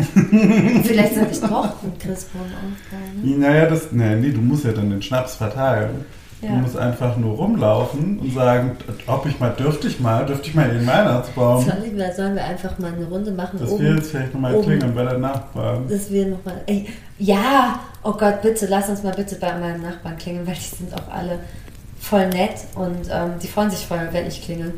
[0.83, 3.21] Vielleicht sollte ich doch einen Christbaum aufbauen.
[3.23, 3.37] Ne?
[3.37, 6.07] Naja, das, nee, nee, du musst ja dann den Schnaps verteilen.
[6.47, 6.59] Du Ja.
[6.61, 8.77] musst einfach nur rumlaufen und sagen,
[9.07, 11.65] ob ich mal, dürfte ich mal, dürfte ich mal in den Weihnachtsbaum.
[11.65, 13.59] Sollen wir, sollen wir einfach mal eine Runde machen?
[13.61, 13.83] Das oben?
[13.85, 15.89] will jetzt vielleicht nochmal klingeln bei der Nachbarn.
[15.89, 16.61] dass wir nochmal.
[16.67, 16.87] Ey,
[17.19, 20.93] ja, oh Gott, bitte, lass uns mal bitte bei meinem Nachbarn klingeln, weil die sind
[20.95, 21.39] auch alle
[21.99, 24.75] voll nett und ähm, die freuen sich voll, wenn ich klingel.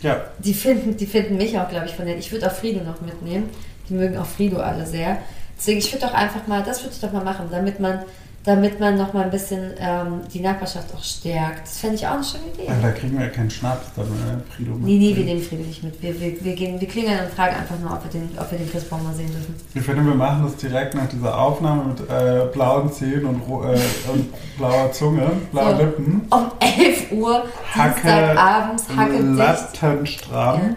[0.00, 2.18] Ja, Die finden, die finden mich auch, glaube ich, voll nett.
[2.18, 3.48] Ich würde auch Frido noch mitnehmen.
[3.88, 5.18] Die mögen auch Frido alle sehr.
[5.56, 8.00] Deswegen, ich würde doch einfach mal, das würde ich doch mal machen, damit man
[8.44, 11.62] damit man noch mal ein bisschen ähm, die Nachbarschaft auch stärkt.
[11.62, 12.68] Das fände ich auch eine schöne Idee.
[12.68, 15.82] Aber da kriegen wir ja keinen Schnaps, dann äh, Frido Nee, nee, wir nehmen friedlich
[15.82, 16.00] mit.
[16.02, 18.58] Wir, wir, wir, gehen, wir klingeln und fragen einfach nur, ob wir den, ob wir
[18.58, 19.54] den Christbaum mal sehen dürfen.
[19.72, 23.80] Ich finde, wir machen das direkt nach dieser Aufnahme mit äh, blauen Zähnen und, äh,
[24.12, 25.82] und blauer Zunge, blauen So.
[25.82, 26.26] Lippen.
[26.28, 29.18] Um 11 Uhr, Hacke, Dienstagabends, Hacke.
[29.20, 30.60] Lattenstramm.
[30.60, 30.74] Ja.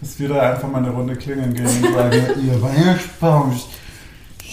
[0.00, 3.66] Dass wir da einfach mal eine Runde klingeln gehen und sagen, ihr Weihnachtsbaum ist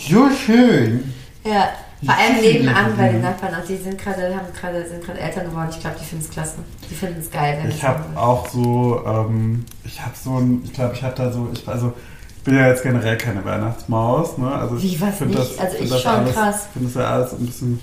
[0.09, 1.13] so schön.
[1.43, 1.69] Ja,
[2.05, 5.45] vor allem nebenan bei den Nachbarn, auch die sind gerade, haben gerade, sind gerade Eltern
[5.45, 5.69] geworden.
[5.71, 6.55] Ich glaube, die finden es klasse.
[6.89, 7.65] Die finden es geil.
[7.69, 11.49] Ich habe auch so, ähm, ich habe so ein, ich glaube, ich habe da so,
[11.53, 11.93] ich, also
[12.37, 14.51] ich bin ja jetzt generell keine Weihnachtsmaus, ne?
[14.51, 15.59] Also ich was find nicht?
[15.59, 16.67] Also find ich das schon, alles, krass.
[16.73, 17.79] finde das ja alles ein bisschen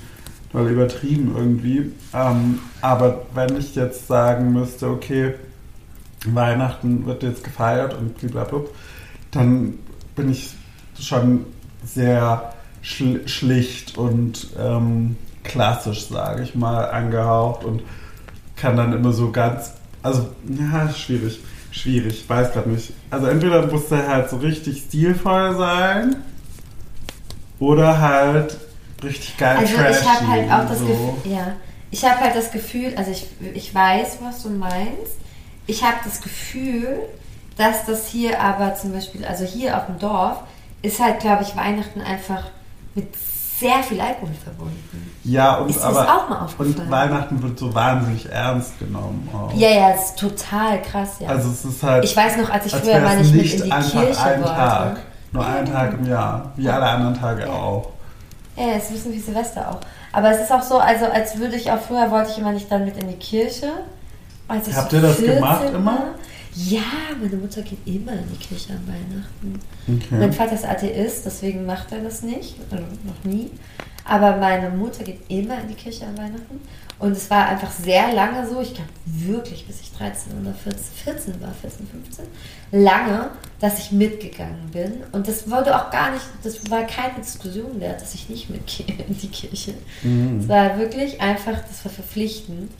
[0.53, 1.93] doll übertrieben irgendwie.
[2.15, 5.35] Ähm, aber wenn ich jetzt sagen müsste, okay,
[6.27, 8.69] Weihnachten wird jetzt gefeiert und blablabla,
[9.33, 9.79] dann
[10.15, 10.55] bin ich
[11.01, 11.47] schon
[11.85, 12.53] sehr
[12.83, 17.83] schl schlicht und ähm, klassisch, sage ich mal, angehaucht und
[18.57, 21.41] kann dann immer so ganz, also ja, schwierig,
[21.71, 22.93] schwierig, weiß gerade nicht.
[23.11, 26.17] Also entweder muss der halt so richtig stilvoll sein
[27.59, 28.57] oder halt
[29.03, 30.01] richtig geil Also trashy.
[30.01, 30.87] ich habe halt auch das so.
[30.87, 31.53] Gefühl, ja,
[31.91, 35.19] ich habe halt das Gefühl, also ich, ich weiß, was du meinst.
[35.67, 37.01] Ich habe das Gefühl,
[37.57, 40.43] dass das hier aber zum Beispiel, also hier auf dem Dorf,
[40.83, 42.45] ist halt, glaube ich, Weihnachten einfach
[42.95, 43.15] mit
[43.59, 45.11] sehr viel Alkohol verbunden.
[45.25, 46.75] Ja, und Ist aber das auch mal aufgefallen?
[46.81, 49.53] und Weihnachten wird so wahnsinnig ernst genommen auch.
[49.55, 51.29] Ja, ja, ist total krass, ja.
[51.29, 53.43] Also es ist halt ich weiß noch, als ich als früher mal es nicht mit
[53.43, 54.55] nicht in die einfach Kirche ein wollte.
[54.55, 54.97] Tag.
[55.31, 57.49] Nur einen Tag im Jahr, wie alle anderen Tage Ja.
[57.53, 57.89] auch.
[58.57, 59.79] Ja, es ist ein bisschen wie Silvester auch.
[60.13, 62.71] Aber es ist auch so, also als würde ich auch früher wollte ich immer nicht
[62.71, 63.69] dann mit in die Kirche.
[64.49, 65.99] Als ich Habt ihr das 14 gemacht immer?
[66.55, 66.81] Ja,
[67.21, 69.61] meine Mutter geht immer in die Kirche an Weihnachten.
[69.89, 70.15] Okay.
[70.19, 73.51] Mein Vater ist Atheist, deswegen macht er das nicht, also noch nie.
[74.05, 76.61] Aber meine Mutter geht immer in die Kirche an Weihnachten.
[76.99, 80.81] Und es war einfach sehr lange so, ich glaube wirklich bis ich 13 oder 14,
[81.05, 82.25] 14 war, 14, 15,
[82.73, 85.03] lange, dass ich mitgegangen bin.
[85.13, 88.87] Und das wurde auch gar nicht, das war keine Diskussion wert, dass ich nicht mitgehe
[89.09, 89.75] in die Kirche.
[90.41, 92.71] Es war wirklich einfach, das war verpflichtend.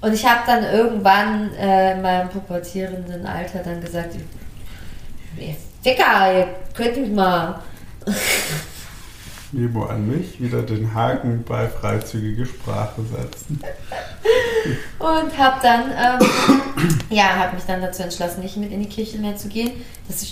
[0.00, 4.14] Und ich habe dann irgendwann äh, in meinem pubertierenden Alter dann gesagt,
[5.38, 7.60] ihr Ficker, ihr könnt mich mal.
[9.52, 13.60] Nebo an mich wieder den Haken bei freizügige Sprache setzen.
[14.98, 16.28] Und habe dann, ähm,
[17.10, 19.70] ja, habe mich dann dazu entschlossen, nicht mit in die Kirche mehr zu gehen.
[20.08, 20.26] Das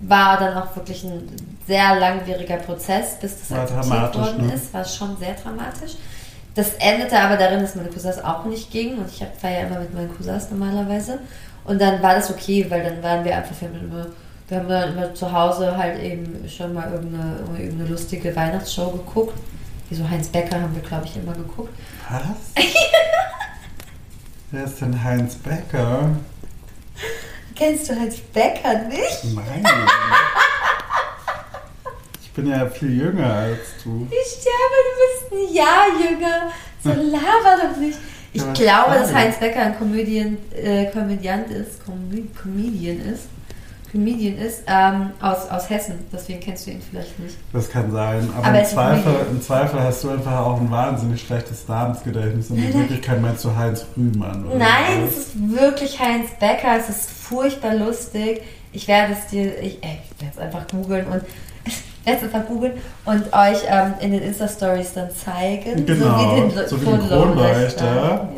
[0.00, 1.28] war dann auch wirklich ein
[1.66, 4.54] sehr langwieriger Prozess, bis das War akzeptiert worden ne?
[4.54, 4.72] ist.
[4.74, 5.96] War schon sehr dramatisch.
[6.58, 9.28] Das endete aber darin, dass meine Cousins auch nicht gingen und ich ja
[9.60, 11.20] immer mit meinen Cousins normalerweise.
[11.64, 14.06] Und dann war das okay, weil dann waren wir einfach, wir haben immer,
[14.48, 19.38] wir haben dann immer zu Hause halt eben schon mal irgendeine, irgendeine lustige Weihnachtsshow geguckt.
[19.88, 21.72] Wie so Heinz Becker haben wir, glaube ich, immer geguckt.
[22.10, 22.64] Was?
[24.50, 26.10] Wer ist denn Heinz Becker?
[27.54, 29.24] Kennst du Heinz Becker nicht?
[29.32, 29.64] Nein.
[32.20, 34.08] Ich bin ja viel jünger als du.
[34.10, 34.97] Ich sterbe, du
[35.32, 36.50] ein Jahr jünger.
[36.82, 37.98] So laber doch nicht.
[38.32, 42.10] Ich Ja, was glaube, dass Heinz Becker ein Comedian, äh, Komödiant ist, Com
[42.40, 43.24] Comedian ist,
[43.90, 45.94] Comedian ist, ähm, aus, aus Hessen.
[46.12, 47.36] Deswegen kennst du ihn vielleicht nicht.
[47.52, 48.28] Das kann sein.
[48.36, 52.50] Aber, Aber im, Zweifel, im Zweifel hast du einfach auch ein wahnsinnig schlechtes Namensgedächtnis.
[52.50, 54.44] Und in Wirklichkeit meinst du Heinz Rühmann.
[54.46, 55.06] Oder Nein, so.
[55.06, 56.76] es ist wirklich Heinz Becker.
[56.78, 58.42] Es ist furchtbar lustig.
[58.72, 61.22] Ich werde es dir, ich, ey, ich werde es einfach googeln und
[62.08, 62.72] werde es einfach googeln
[63.04, 65.86] und euch ähm, in den Insta-Stories dann zeigen.
[65.86, 68.28] Genau, so wie den, so wie den Kronleuchter, Ja,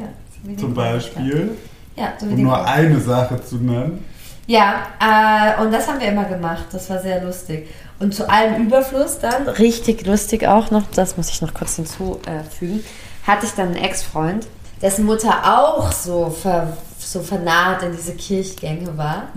[0.43, 0.75] so den Zum.
[0.75, 1.57] Beispiel.
[1.97, 4.05] Ja, so wie Um nur eine Sache zu nennen.
[4.47, 6.65] Ja, äh, und das haben wir immer gemacht.
[6.73, 7.69] Das war sehr lustig.
[8.01, 12.83] Und zu allem Überfluss dann, richtig lustig auch noch, das muss ich noch kurz hinzufügen,
[13.27, 14.47] hatte ich dann einen Ex-Freund,
[14.81, 19.29] dessen Mutter auch so, ver, so vernarrt in diese Kirchgänge war.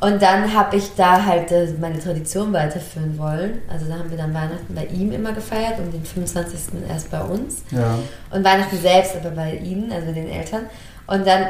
[0.00, 3.62] Und dann habe ich da halt äh, meine Tradition weiterführen wollen.
[3.68, 6.82] Also da haben wir dann Weihnachten bei ihm immer gefeiert und den 25.
[6.88, 7.62] erst bei uns.
[7.70, 7.98] Ja.
[8.30, 10.66] Und Weihnachten selbst aber bei ihnen, also den Eltern.
[11.06, 11.46] Und dann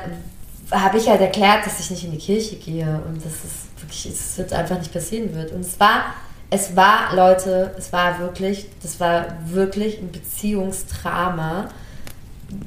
[0.70, 4.06] habe ich halt erklärt, dass ich nicht in die Kirche gehe und dass es wirklich,
[4.06, 5.52] es wird einfach nicht passieren wird.
[5.52, 6.14] Und es war,
[6.50, 11.68] es war, Leute, es war wirklich, das war wirklich ein Beziehungstrama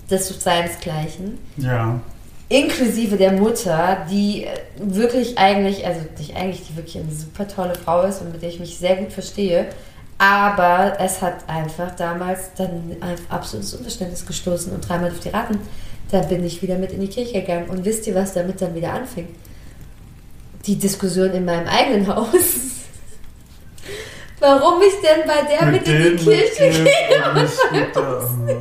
[0.10, 1.99] des seinesgleichen Ja.
[2.52, 4.46] Inklusive der Mutter, die
[4.78, 8.50] wirklich eigentlich, also nicht eigentlich, die wirklich eine super tolle Frau ist und mit der
[8.50, 9.68] ich mich sehr gut verstehe.
[10.18, 15.60] Aber es hat einfach damals dann ein absolutes Unverständnis gestoßen und dreimal auf die Ratten.
[16.12, 17.70] Da bin ich wieder mit in die Kirche gegangen.
[17.70, 19.30] Und wisst ihr, was damit dann wieder anfing?
[20.66, 22.28] Die Diskussion in meinem eigenen Haus.
[24.42, 27.24] warum ich denn bei der mit, in die Kirche gehe.
[27.34, 28.61] und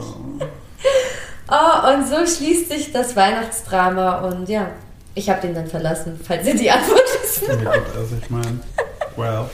[1.50, 4.68] Oh, und so schließt sich das Weihnachtsdrama und ja,
[5.14, 7.62] ich habe den dann verlassen, falls ihr die Antwort wissen.
[7.64, 8.60] Ja, also ich meine,
[9.16, 9.44] well.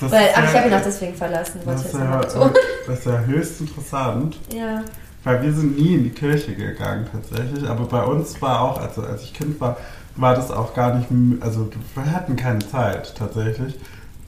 [0.00, 2.50] Das Weil, ach, ich ja- habe ihn auch deswegen verlassen, wollte das ich ist, ja,
[2.88, 4.82] das ist ja höchst interessant, Ja.
[5.24, 9.02] weil wir sind nie in die Kirche gegangen tatsächlich, aber bei uns war auch, also
[9.02, 9.76] als ich Kind war,
[10.16, 11.06] war das auch gar nicht,
[11.40, 13.76] also wir hatten keine Zeit tatsächlich.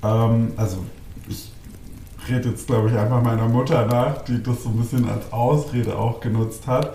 [0.04, 0.97] Ähm, also ich
[2.30, 5.96] rede jetzt glaube ich einfach meiner Mutter nach, die das so ein bisschen als Ausrede
[5.96, 6.94] auch genutzt hat.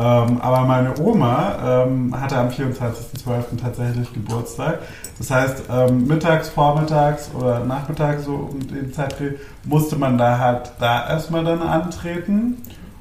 [0.00, 3.60] Ähm, aber meine Oma ähm, hatte am 24.12.
[3.60, 4.78] tatsächlich Geburtstag.
[5.18, 10.72] Das heißt, ähm, mittags, vormittags oder nachmittags so um den Zeitraum musste man da halt
[10.80, 12.56] da erstmal dann antreten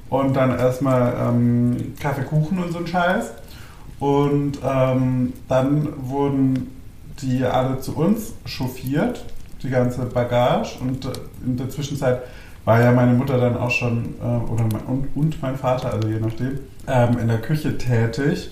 [0.09, 3.31] und dann erstmal ähm, Kaffee, Kuchen und so ein Scheiß.
[3.99, 6.75] Und ähm, dann wurden
[7.21, 9.25] die alle zu uns chauffiert,
[9.63, 10.79] die ganze Bagage.
[10.79, 11.09] Und äh,
[11.45, 12.21] in der Zwischenzeit
[12.65, 16.07] war ja meine Mutter dann auch schon, äh, oder mein, und, und mein Vater, also
[16.07, 18.51] je nachdem, ähm, in der Küche tätig.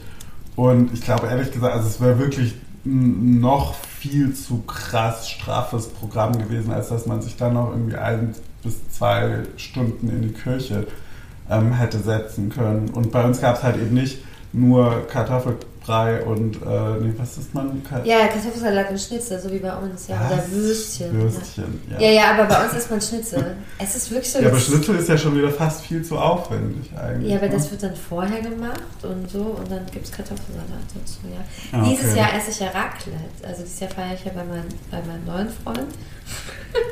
[0.56, 6.38] Und ich glaube ehrlich gesagt, also es wäre wirklich noch viel zu krass straffes Programm
[6.38, 10.88] gewesen, als dass man sich dann noch irgendwie ein bis zwei Stunden in die Kirche
[11.50, 12.90] ähm, hätte setzen können.
[12.90, 14.20] Und bei uns gab es halt eben nicht
[14.54, 15.08] nur
[15.88, 17.82] Kartoffelbrei und, äh, nee, was ist man?
[17.84, 20.16] Ka Ja, Kartoffelsalat und Schnitzel, so wie bei uns, ja.
[20.28, 20.52] Oder Was?
[20.52, 21.14] Würstchen.
[21.14, 22.00] Würstchen, ja.
[22.00, 23.56] Ja, ja, aber bei uns isst man Schnitzel.
[23.80, 24.40] Es ist wirklich so.
[24.40, 27.32] Ja, aber Schnitzel ist ja schon wieder fast viel zu aufwendig eigentlich.
[27.32, 27.72] Ja, aber das ne?
[27.72, 31.78] wird dann vorher gemacht und so und dann gibt es Kartoffelsalat dazu, ja.
[31.80, 32.20] Ah, Dieses okay.
[32.20, 33.48] Jahr esse ich ja Raclette.
[33.48, 35.88] Also dieses Jahr feiere ich ja bei, mein, bei meinem neuen Freund.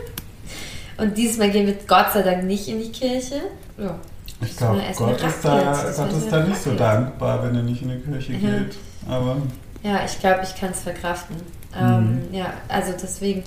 [0.98, 3.42] und dieses Mal gehen wir Gott sei Dank nicht in die Kirche.
[3.78, 4.00] Ja.
[4.42, 5.62] Ich glaube, Gott ist da.
[5.62, 8.60] Das Gott ist da nicht so dankbar, wenn er nicht in die Kirche Ja.
[8.60, 8.76] geht.
[9.08, 9.38] Aber
[9.84, 11.36] Ja, ich glaube, ich kann es verkraften.
[11.76, 11.82] Mhm.
[11.82, 13.44] Ähm, ja, also deswegen.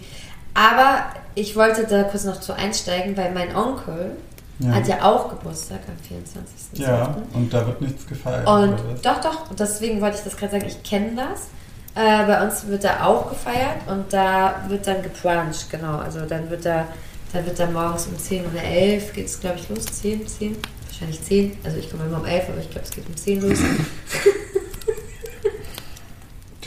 [0.54, 4.16] Aber ich wollte da kurz noch zu einsteigen, weil mein Onkel
[4.58, 4.72] ja.
[4.72, 6.82] hat ja auch Geburtstag am 24.12.
[6.82, 8.46] ja, und da wird nichts gefeiert.
[8.46, 11.48] Und doch, doch, deswegen wollte ich das gerade sagen, ich kenne das.
[11.94, 15.98] Äh, bei uns wird da auch gefeiert und da wird dann gebruncht, genau.
[15.98, 16.86] Also dann wird da,
[17.32, 19.84] da wird da morgens um 10 oder 11 geht es, glaube ich, los.
[19.84, 21.58] 10, 10, wahrscheinlich 10.
[21.64, 23.58] Also ich komme immer um 11, aber ich glaube, es geht um 10 los.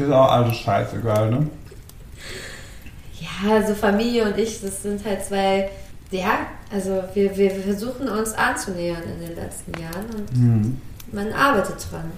[0.01, 1.47] Die ist auch alles scheißegal, ne?
[3.19, 5.69] Ja, so Familie und ich, das sind halt zwei,
[6.09, 10.81] ja, also wir, wir, versuchen uns anzunähern in den letzten Jahren und Hm.
[11.11, 12.11] man arbeitet dran.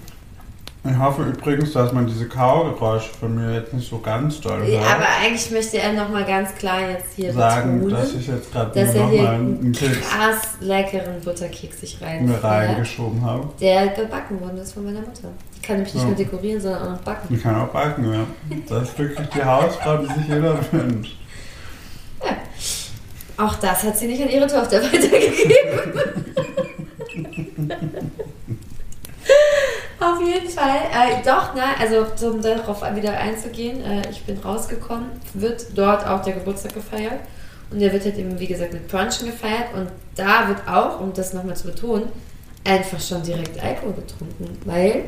[0.86, 4.80] Ich hoffe übrigens, dass man diese Kaugeräusche von mir jetzt nicht so ganz doll Ja,
[4.80, 4.96] hört.
[4.96, 8.78] aber eigentlich möchte er nochmal ganz klar jetzt hier sagen, betonen, dass ich jetzt gerade
[8.78, 13.48] er nochmal einen Keks krass leckeren Butterkeks sich rein mir reingeschoben habe.
[13.60, 15.28] der gebacken worden ist von meiner Mutter.
[15.56, 16.08] Die kann nämlich nicht Ja.
[16.08, 17.34] nur dekorieren, sondern auch noch backen.
[17.34, 18.26] Ich kann auch backen, ja.
[18.68, 21.16] Das ist wirklich die Hausfrau, die sich jeder wünscht.
[23.38, 26.24] Auch das hat sie nicht an ihre Tochter weitergegeben.
[30.04, 30.76] Auf jeden Fall.
[30.92, 36.22] Äh, doch, na, also um darauf wieder einzugehen, äh, ich bin rausgekommen, wird dort auch
[36.22, 37.20] der Geburtstag gefeiert.
[37.70, 39.72] Und der wird halt eben, wie gesagt, mit Brunchen gefeiert.
[39.74, 42.08] Und da wird auch, um das nochmal zu betonen,
[42.64, 44.58] einfach schon direkt Alkohol getrunken.
[44.66, 45.04] Weil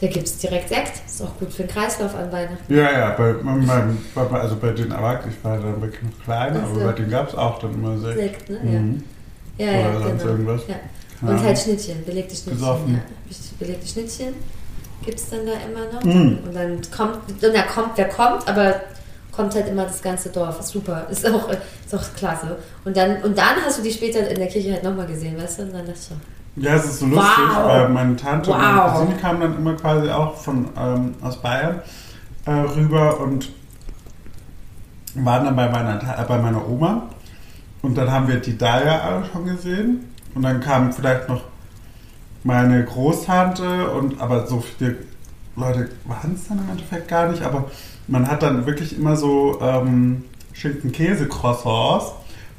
[0.00, 0.92] da gibt es direkt Sekt.
[1.06, 2.74] Ist auch gut für den Kreislauf an Weihnachten.
[2.74, 6.60] Ja, ja, bei, bei, bei, also bei den Erwachsenen, ich war dann wirklich noch klein,
[6.62, 6.80] Ach so.
[6.80, 8.18] aber bei denen gab es auch dann immer Sekt.
[8.18, 8.58] Sekt, ne?
[8.62, 9.04] Mhm.
[9.56, 10.32] Ja, ja, ja Oder sonst genau.
[10.32, 10.60] irgendwas.
[10.68, 10.74] Ja.
[11.20, 11.58] Keine Und halt.
[11.58, 12.58] Schnittchen, belegte Schnittchen.
[12.58, 12.94] Besoffen.
[12.94, 13.00] Ja.
[13.58, 14.34] Belegte Schnittchen
[15.04, 16.02] gibt es dann da immer noch.
[16.04, 16.38] Mm.
[16.46, 18.74] Und dann kommt, und da kommt, wer kommt, aber
[19.32, 20.60] kommt halt immer das ganze Dorf.
[20.60, 22.56] Ist super, ist auch, ist auch klasse.
[22.84, 25.58] Und dann, und dann hast du die später in der Kirche halt nochmal gesehen, weißt
[25.58, 25.62] du?
[25.64, 26.14] Und dann dachte ich so,
[26.56, 27.66] Ja, es ist so lustig, Wow.
[27.66, 28.92] weil meine Tante und meine Wow.
[28.92, 31.82] Cousine kamen dann immer quasi auch von, ähm, aus Bayern
[32.46, 33.50] äh, rüber und
[35.14, 37.08] waren dann bei meiner, äh, bei meiner Oma.
[37.82, 40.13] Und dann haben wir die Daya alle schon gesehen.
[40.34, 41.42] Und dann kamen vielleicht noch
[42.42, 44.96] meine Großtante und aber so viele
[45.56, 47.42] Leute waren es dann im Endeffekt gar nicht.
[47.42, 47.64] Aber
[48.08, 52.12] man hat dann wirklich immer so ähm, Schinken-Käse-Croissants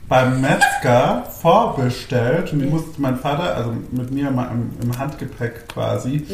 [0.07, 5.67] beim Metzger vorbestellt und die musste mein Vater, also mit mir mal im, im Handgepäck
[5.67, 6.25] quasi,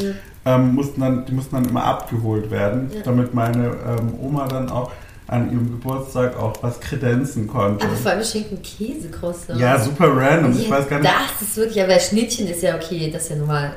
[0.45, 3.01] ähm, mussten dann, die mussten dann immer abgeholt werden, Ja.
[3.03, 4.91] damit meine ähm, Oma dann auch
[5.31, 7.85] an ihrem Geburtstag auch was kredenzen konnte.
[7.85, 9.53] aber vor allem schenken Käsekruste.
[9.57, 10.51] Ja, super random.
[10.51, 11.09] Ich Ja, weiß gar nicht.
[11.11, 13.75] Das ist wirklich, aber Schnittchen ist ja okay, das ist ja normal.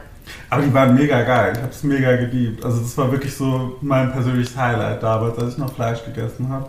[0.50, 1.52] Aber die waren mega geil.
[1.54, 2.64] Ich habe es mega geliebt.
[2.64, 6.68] Also das war wirklich so mein persönliches Highlight damals, als ich noch Fleisch gegessen habe.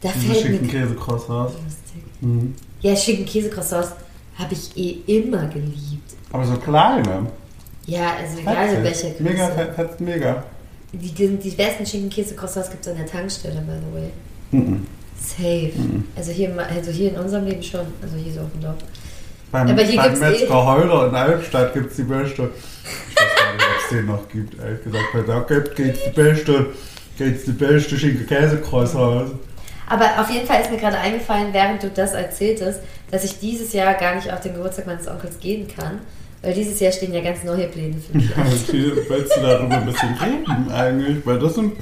[0.00, 1.54] Da Diese fällt schicken Käsecroissants.
[1.54, 2.02] lustig.
[2.20, 2.54] Mhm.
[2.82, 3.92] Ja, schicken Käsekroissants
[4.38, 6.14] habe ich eh immer geliebt.
[6.32, 7.26] Aber so kleine.
[7.86, 9.08] Ja, also egal in welcher.
[9.20, 9.52] Mega, Größe.
[9.66, 10.42] fe- fetzt mega.
[10.92, 14.10] Die, die besten Schinken-Käse-Croissants gibt es an der Tankstelle, by the way.
[14.50, 14.86] Mhm.
[15.18, 15.72] Safe.
[16.16, 17.80] Also, hier, also hier in unserem Leben schon.
[18.02, 18.76] Also hier so auf dem Dorf.
[19.50, 22.50] Beim, Aber hier beim gibt's eh- Metzger Heuler in Albstadt gibt es die beste.
[23.10, 25.04] Ich weiß gar nicht, ob es den noch gibt, ehrlich gesagt.
[25.14, 26.66] Weil da gibt es die beste,
[27.18, 29.30] geht's die beste Schinken-Käsekreuz raus.
[29.88, 32.80] Aber auf jeden Fall ist mir gerade eingefallen, während du das erzähltest,
[33.10, 36.00] dass ich dieses Jahr gar nicht auf den Geburtstag meines Onkels gehen kann.
[36.42, 38.28] Weil dieses Jahr stehen ja ganz neue Pläne für mich.
[38.30, 38.36] Ja,
[39.08, 41.24] willst du darüber ein bisschen reden eigentlich?
[41.24, 41.72] Weil das sind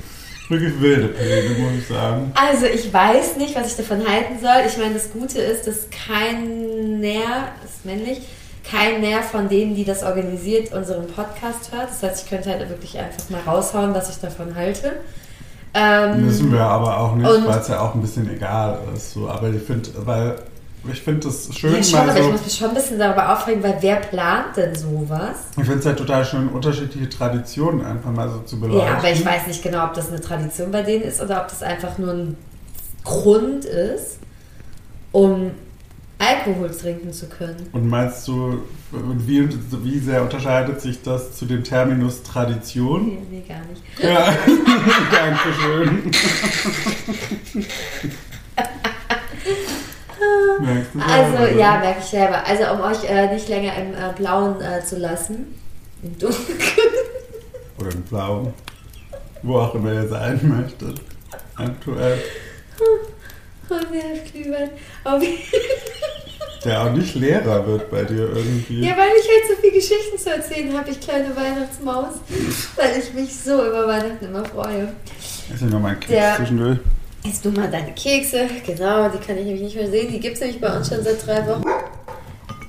[0.48, 2.32] wirklich wilde Pläne, muss ich sagen.
[2.34, 4.64] Also ich weiß nicht, was ich davon halten soll.
[4.66, 8.20] Ich meine, das Gute ist, dass kein Näher, ist männlich,
[8.68, 11.90] kein Näher von denen, die das organisiert, unseren Podcast hört.
[11.90, 14.92] Das heißt, ich könnte halt wirklich einfach mal raushauen, was ich davon halte.
[15.74, 19.12] Ähm, Müssen wir aber auch nicht, weil es ja auch ein bisschen egal ist.
[19.12, 19.28] So.
[19.28, 20.36] Aber ich finde, weil
[20.92, 22.32] ich finde es schön, ja, schon, mal aber ich so.
[22.32, 25.36] muss mich schon ein bisschen darüber aufregen, weil wer plant denn sowas?
[25.56, 28.86] Ich finde es halt total schön, unterschiedliche Traditionen einfach mal so zu beleuchten.
[28.86, 31.48] Ja, aber ich weiß nicht genau, ob das eine Tradition bei denen ist oder ob
[31.48, 32.36] das einfach nur ein
[33.04, 34.18] Grund ist,
[35.12, 35.52] um
[36.18, 37.68] Alkohol trinken zu können.
[37.72, 39.48] Und meinst du, wie,
[39.82, 43.06] wie sehr unterscheidet sich das zu dem Terminus Tradition?
[43.06, 43.82] Nee, nee gar nicht.
[44.00, 44.32] Ja,
[45.12, 46.10] Dankeschön.
[50.60, 51.80] Merkst du Also selber, ja, ne?
[51.80, 52.42] merke ich selber.
[52.46, 55.54] Also um euch äh, nicht länger im äh, Blauen äh, zu lassen.
[56.02, 56.58] Im Dunkeln.
[57.78, 58.52] Oder im Blau.
[59.42, 61.00] Wo auch immer ihr sein möchtet.
[61.56, 62.18] Aktuell.
[63.70, 64.70] Oh, der Glühwein.
[66.64, 68.80] Der auch nicht Lehrer wird bei dir irgendwie.
[68.80, 72.14] Ja, weil ich halt so viele Geschichten zu erzählen habe, ich kleine Weihnachtsmaus.
[72.76, 74.92] Weil ich mich so über Weihnachten immer freue.
[75.52, 76.78] Ist ja noch mal ein Keks zwischendurch.
[77.26, 78.48] Isst du mal deine Kekse?
[78.66, 80.12] Genau, die kann ich nämlich nicht mehr sehen.
[80.12, 81.64] Die gibt es nämlich bei uns schon seit drei Wochen.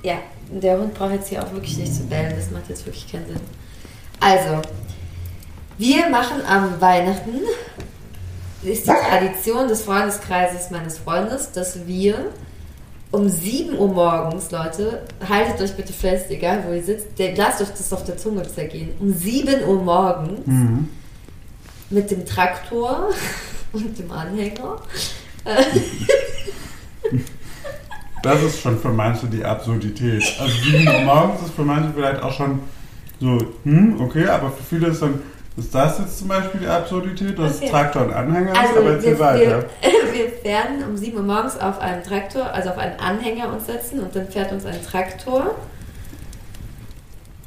[0.02, 0.14] Ja,
[0.50, 2.32] der Hund braucht jetzt hier auch wirklich nicht zu bellen.
[2.36, 3.40] Das macht jetzt wirklich keinen Sinn.
[4.20, 4.62] Also,
[5.78, 7.40] wir machen am Weihnachten,
[8.62, 12.32] ist die Tradition des Freundeskreises meines Freundes, dass wir
[13.12, 17.68] um 7 Uhr morgens, Leute, haltet euch bitte fest, egal wo ihr sitzt, lasst euch
[17.68, 20.88] das auf der Zunge zergehen, um 7 Uhr morgens Mhm.
[21.90, 23.10] mit dem Traktor
[23.72, 24.80] und dem Anhänger.
[28.22, 30.22] Das ist schon für manche die Absurdität.
[30.40, 32.58] Also 7 Uhr morgens ist für manche vielleicht auch schon
[33.20, 35.22] so, hm, okay, aber für viele ist dann,
[35.56, 37.70] ist das jetzt zum Beispiel die Absurdität, dass Okay.
[37.70, 39.64] Traktor und Anhänger ist, Also aber wir, erzähl wir, weiter.
[40.12, 44.00] wir werden um 7 Uhr morgens auf einen Traktor, also auf einen Anhänger uns setzen
[44.00, 45.54] und dann fährt uns ein Traktor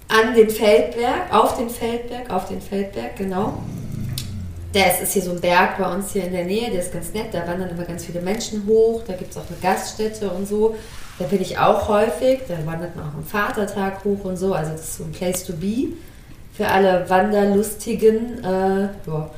[0.08, 3.62] an den Feldberg, auf den Feldberg, auf den Feldberg, genau.
[4.74, 6.94] Der ist, ist hier so ein Berg bei uns hier in der Nähe, der ist
[6.94, 10.30] ganz nett, da wandern immer ganz viele Menschen hoch, da gibt es auch eine Gaststätte
[10.30, 10.76] und so.
[11.18, 14.72] Da bin ich auch häufig, da wandert man auch am Vatertag hoch und so, also
[14.72, 15.88] das ist so ein Place to be
[16.54, 18.44] für alle Wanderlustigen.
[18.44, 19.30] Äh, ja.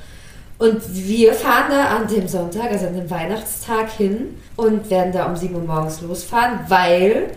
[0.57, 5.25] Und wir fahren da an dem Sonntag, also an dem Weihnachtstag hin und werden da
[5.25, 7.31] um 7 Uhr morgens losfahren, weil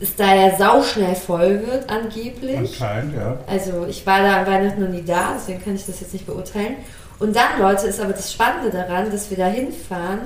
[0.00, 2.58] es da ja sauschnell voll wird angeblich.
[2.58, 3.38] Anscheinend, ja.
[3.46, 6.26] Also ich war da an Weihnachten noch nie da, deswegen kann ich das jetzt nicht
[6.26, 6.76] beurteilen.
[7.18, 10.20] Und dann, Leute, ist aber das Spannende daran, dass wir da hinfahren,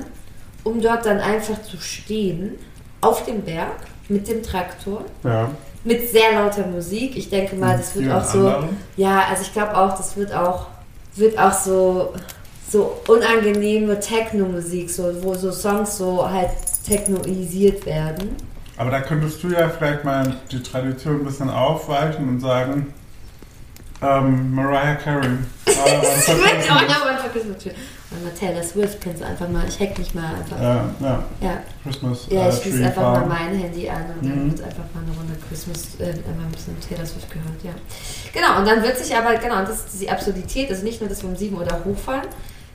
[0.63, 2.57] um dort dann einfach zu stehen,
[3.01, 3.75] auf dem Berg,
[4.09, 5.49] mit dem Traktor, Ja.
[5.83, 7.17] mit sehr lauter Musik.
[7.17, 8.47] Ich denke mal, das wird Vielen auch so...
[8.47, 8.77] anderen.
[8.95, 10.67] Ja, also ich glaube auch, das wird auch,
[11.15, 12.13] wird auch so,
[12.69, 16.49] so unangenehme Techno-Musik, so, wo so Songs so halt
[16.85, 18.35] technoisiert werden.
[18.77, 22.93] Aber da könntest du ja vielleicht mal die Tradition ein bisschen aufweichen und sagen,
[24.03, 25.27] ähm, Mariah Carey.
[25.65, 26.65] Äh, oh denn?
[26.67, 27.77] ja, man vergisst natürlich.
[28.11, 30.61] Und mal Taylor Swift kannst du einfach mal, ich hack mich mal einfach.
[30.61, 33.29] Ja, ja, Ja, Christmas ja äh, ich schließe Tree einfach mal Farm.
[33.29, 34.51] mein Handy an und dann Mhm.
[34.51, 37.71] wird einfach mal eine Runde Christmas, äh, einmal ein bisschen Taylor Swift gehört, ja.
[38.33, 41.09] Genau, und dann wird sich aber, genau, und das ist die Absurdität, also nicht nur,
[41.09, 42.27] dass wir um 7 Uhr da hochfahren,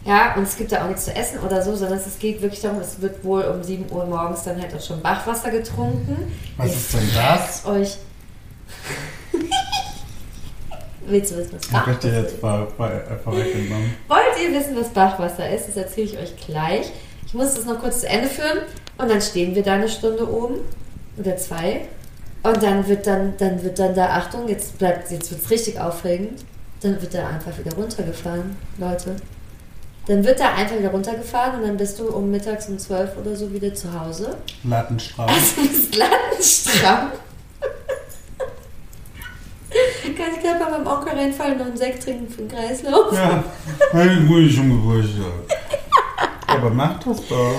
[0.04, 2.60] ja, und es gibt da auch nichts zu essen oder so, sondern es geht wirklich
[2.60, 6.32] darum, es wird wohl um 7 Uhr morgens dann halt auch schon Bachwasser getrunken.
[6.56, 7.64] Was Ihr ist denn das?
[7.66, 7.96] euch.
[11.08, 12.32] Willst du wissen, was Ich hab ich Bachwasser dir ist?
[12.32, 13.94] jetzt ver, ver, vorweggenommen.
[14.08, 15.68] Wollt ihr wissen, was Bachwasser ist?
[15.68, 16.92] Das erzähle ich euch gleich.
[17.26, 18.60] Ich muss das noch kurz zu Ende führen
[18.98, 20.56] und dann stehen wir da eine Stunde oben
[21.18, 21.82] oder zwei
[22.42, 26.44] und dann wird dann, dann wird dann da, Achtung, jetzt bleibt, jetzt wird's richtig aufregend,
[26.80, 29.16] dann wird da einfach wieder runtergefahren, Leute.
[30.06, 33.36] Dann wird da einfach wieder runtergefahren und dann bist du um mittags um zwölf oder
[33.36, 34.36] so wieder zu Hause.
[34.64, 35.28] Lattenstramm.
[35.28, 37.10] Also bist lattenstramm.
[40.16, 43.12] Kann ich gleich mal beim Onkel reinfallen und noch einen Sekt trinken für den Kreislauf?
[43.12, 43.44] Ja,
[43.92, 45.58] hey, ruhig schon Geburtstag.
[46.46, 47.54] Aber mach das doch.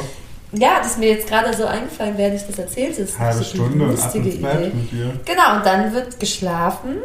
[0.51, 3.19] Ja, das ist mir jetzt gerade so eingefallen, während ich das erzählt habe.
[3.19, 5.13] Halbe Stunde und ab ins Bett mit dir.
[5.25, 6.97] Genau, und dann wird geschlafen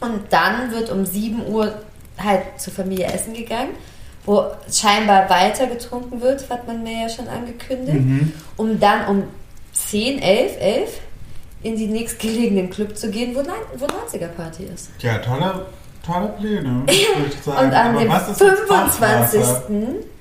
[0.00, 1.72] und dann wird um 7 Uhr
[2.22, 3.70] halt zur Familie essen gegangen.
[4.26, 8.32] wo scheinbar weiter getrunken wird, hat man mir ja schon angekündigt, Mhm.
[8.58, 9.22] um dann um
[9.72, 10.90] 10, 11, 11
[11.62, 14.90] in die nächstgelegenen Club zu gehen, wo, wo 90er-Party ist.
[15.00, 15.66] Ja, tolle,
[16.04, 16.92] tolle Pläne, würde
[17.28, 17.66] ich sagen.
[17.66, 19.40] Und an Aber dem was ist jetzt 25.
[19.40, 19.62] Bachwasser?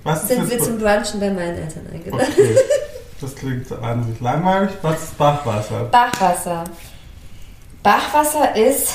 [0.03, 2.27] Was ist sind wir zum Brunchen bei meinen Eltern eingeladen.
[2.31, 2.55] Okay,
[3.21, 4.71] das klingt wahnsinnig langweilig.
[4.81, 5.83] Was ist Bachwasser?
[5.85, 6.63] Bachwasser.
[7.83, 8.93] Bachwasser ist.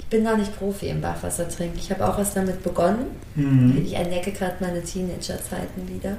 [0.00, 1.78] Ich bin noch nicht Profi im Bachwasser trinken.
[1.78, 3.06] Ich habe auch erst damit begonnen.
[3.36, 3.80] Mhm.
[3.84, 6.16] Ich entdecke gerade meine Teenager-Zeiten wieder.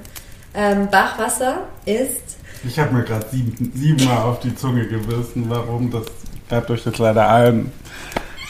[0.53, 2.37] Ähm, Bachwasser ist.
[2.63, 5.45] Ich habe mir gerade sieben, siebenmal auf die Zunge gebissen.
[5.47, 5.89] Warum?
[5.91, 6.03] Das
[6.47, 7.71] bleibt euch jetzt leider allen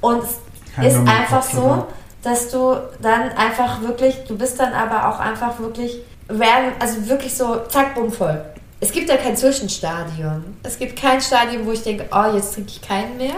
[0.00, 0.36] Und es
[0.74, 1.86] Kein ist einfach so,
[2.22, 5.98] dass du dann einfach wirklich, du bist dann aber auch einfach wirklich
[6.28, 8.44] random, also wirklich so zack, bumm, voll.
[8.80, 10.44] Es gibt ja kein Zwischenstadium.
[10.62, 13.34] Es gibt kein Stadium, wo ich denke, oh, jetzt trinke ich keinen mehr.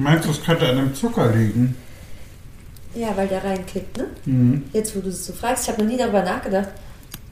[0.00, 1.76] Meinst du, es könnte an dem Zucker liegen?
[2.94, 4.06] Ja, weil der reinkickt, ne?
[4.24, 4.64] Mhm.
[4.72, 6.70] Jetzt, wo du es so fragst, ich habe noch nie darüber nachgedacht,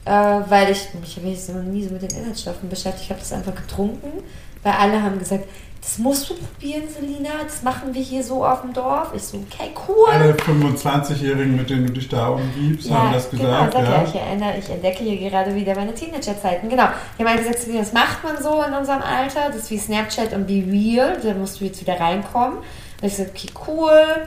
[0.05, 3.05] äh, weil ich, ich habe mich noch nie so mit den Inhaltsstoffen beschäftigt.
[3.05, 4.23] Ich habe das einfach getrunken,
[4.63, 5.45] weil alle haben gesagt,
[5.81, 9.13] das musst du probieren, Selina, das machen wir hier so auf dem Dorf.
[9.15, 10.09] Ich so, okay, cool.
[10.09, 13.97] Alle 25-Jährigen, mit denen du dich da umgibst, haben das gesagt, genau, ja.
[13.97, 14.03] ja.
[14.03, 16.67] Ich, erinnere, ich entdecke hier gerade wieder meine Teenager-Zeiten.
[16.67, 16.87] Genau.
[17.17, 19.47] Die haben halt gesagt, Selina, das macht man so in unserem Alter.
[19.47, 21.17] Das ist wie Snapchat und Be Real.
[21.23, 22.57] Da musst du jetzt wieder reinkommen.
[22.57, 24.25] Und ich so, okay, cool.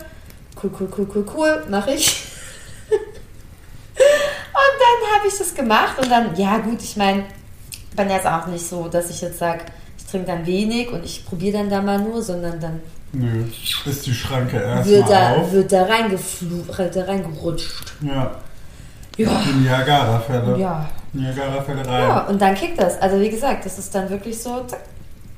[0.62, 1.66] Cool, cool, cool, cool, cool.
[1.68, 2.24] Mach ich.
[3.92, 7.24] Und dann habe ich das gemacht und dann, ja gut, ich meine,
[7.96, 9.81] bin jetzt auch nicht so, dass ich jetzt sage, ich
[10.12, 12.80] trinke dann wenig und ich probiere dann da mal nur, sondern dann
[13.12, 13.44] Nö,
[13.84, 14.54] ist die Schranke
[14.84, 15.52] wird erstmal da, auf.
[15.52, 16.62] wird da, reingeflu
[16.94, 17.92] da reingerutscht.
[18.00, 18.30] Ja,
[19.18, 19.42] Ja.
[19.46, 20.56] die Niagara-Fälle.
[20.58, 20.88] Ja.
[21.12, 22.02] Niagara-Fälle rein.
[22.08, 22.98] ja, und dann kickt das.
[23.02, 24.80] Also wie gesagt, das ist dann wirklich so, zack,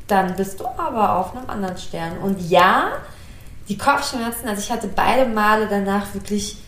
[0.07, 2.19] dann bist du aber auf einem anderen Stern.
[2.19, 2.93] Und ja,
[3.69, 6.59] die Kopfschmerzen, also ich hatte beide Male danach wirklich,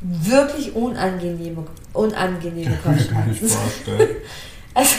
[0.00, 1.64] wirklich unangenehme,
[1.94, 3.48] unangenehme Kann ich mir nicht Kopfschmerzen.
[3.48, 4.16] vorstellen.
[4.74, 4.94] Also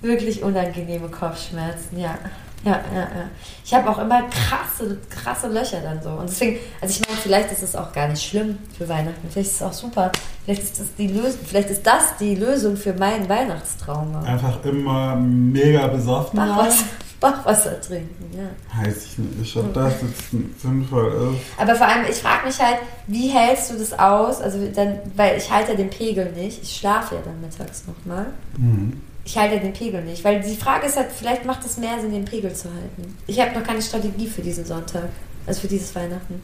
[0.00, 2.18] wirklich unangenehme Kopfschmerzen, ja.
[2.64, 3.30] Ja, ja, ja.
[3.64, 6.10] Ich habe auch immer krasse, krasse Löcher dann so.
[6.10, 9.28] Und deswegen, also ich meine, vielleicht ist es auch gar nicht schlimm für Weihnachten.
[9.30, 10.10] Vielleicht ist es auch super.
[10.44, 14.22] Vielleicht ist das die Lösung, vielleicht ist das die Lösung für meinen Weihnachtstrauma.
[14.22, 16.36] Einfach immer mega besoffen.
[16.36, 16.84] Bachwasser,
[17.20, 18.82] Bachwasser trinken, ja.
[18.82, 21.60] Weiß ich nicht, ob das jetzt sinnvoll ist.
[21.60, 24.40] Aber vor allem, ich frage mich halt, wie hältst du das aus?
[24.40, 26.60] Also dann, weil ich halte ja den Pegel nicht.
[26.62, 28.26] Ich schlafe ja dann mittags nochmal.
[28.56, 29.00] Mhm.
[29.30, 32.12] Ich halte den Pegel nicht, weil die Frage ist halt, vielleicht macht es mehr Sinn,
[32.12, 33.14] den Pegel zu halten.
[33.26, 35.10] Ich habe noch keine Strategie für diesen Sonntag,
[35.46, 36.40] also für dieses Weihnachten.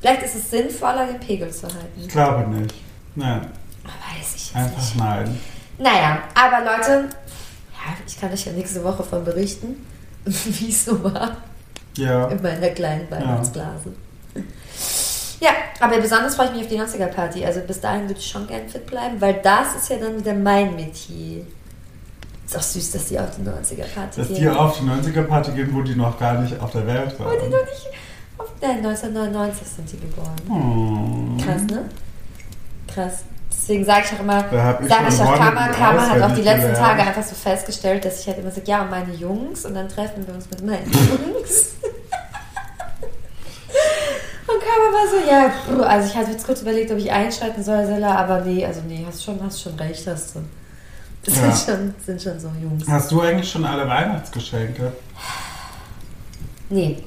[0.00, 2.06] Vielleicht ist es sinnvoller, den Pegel zu Ich halten.
[2.08, 2.72] glaube nicht.
[3.16, 3.48] Nein,
[3.82, 4.96] Weiß ich jetzt einfach nicht.
[4.96, 5.40] nein.
[5.78, 7.08] Naja, aber Leute,
[7.72, 9.84] ja, ich kann euch ja nächste Woche von berichten,
[10.24, 11.36] wie es so war
[11.96, 12.28] Ja.
[12.28, 13.92] in meiner kleinen Weihnachtsblase.
[15.40, 15.50] Ja,
[15.80, 17.44] aber besonders freue ich mich auf die 90er-Party.
[17.44, 20.34] Also bis dahin würde ich schon gern fit bleiben, weil das ist ja dann wieder
[20.34, 21.44] mein Metier.
[22.50, 24.36] Ist auch süß, dass die auf die 90er-Party Dass gehen.
[24.36, 27.24] die auf die 90er-Party gehen, wo die noch gar nicht auf der Welt Oh, die
[27.24, 27.50] waren.
[27.50, 27.86] noch nicht.
[28.38, 30.34] Auf, nein, 1999 sind die geboren.
[30.48, 31.40] Oh.
[31.44, 31.84] Krass, ne?
[32.92, 33.12] Krass.
[33.52, 36.74] Deswegen sage ich auch immer, sage ich auch, Karma, Karma hat auch die letzten.
[36.74, 39.88] Tage einfach so festgestellt, dass ich halt immer sage, ja, und meine Jungs, und dann
[39.88, 41.74] treffen wir uns mit meinen Jungs.
[44.48, 47.86] und Karma war so, ja, also ich hatte jetzt kurz überlegt, ob ich einschreiten soll,
[47.86, 50.40] Sella, aber nee, also nee, hast schon, hast schon recht, hast du.
[51.24, 51.50] Das Ja.
[51.52, 52.88] sind, schon, sind schon so Jungs.
[52.88, 54.92] Hast du eigentlich schon alle Weihnachtsgeschenke?
[56.70, 56.98] Nee.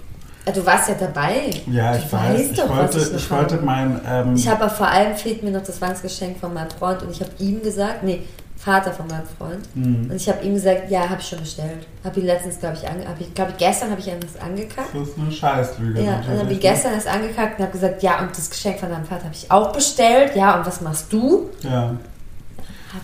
[0.53, 1.49] Du warst ja dabei.
[1.68, 2.34] Ja, du ich weiß.
[2.34, 3.66] weißt Ich doch, wollte, ich, ich wollte habe.
[3.66, 4.01] mein.
[4.05, 7.11] Ähm, Ich habe aber vor allem fehlt mir noch das Weihnachtsgeschenk von meinem Freund und
[7.11, 8.24] ich habe ihm gesagt, nee,
[8.57, 9.68] Vater von meinem Freund.
[9.74, 10.09] Mhm.
[10.11, 11.88] Und ich habe ihm gesagt, ja, habe ich schon bestellt.
[12.03, 14.89] Habe ihn letztens, glaube ich, ange hab ich, glaube ich, gestern habe ich das angekackt.
[14.93, 16.01] Das ist eine Scheißlüge.
[16.03, 18.80] Ja, und dann habe ich gestern das angekackt und habe gesagt, ja, und das Geschenk
[18.80, 20.36] von deinem Vater habe ich auch bestellt.
[20.36, 21.49] Ja, und was machst du?
[21.61, 21.95] Ja.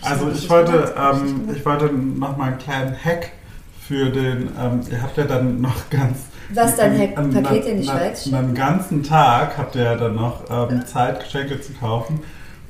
[0.01, 3.31] Also ich wollte, gemacht, hab ich nicht ähm, ich wollte noch mal einen kleinen Hack
[3.87, 6.19] für den, ähm, ihr habt ja dann noch ganz...
[6.53, 7.17] Was dein Hack?
[7.17, 10.85] einen- Paket in die Schweiz einen- Einen ganzen Tag habt ihr ja dann noch ähm,
[10.85, 12.19] Zeit, Geschenke zu kaufen.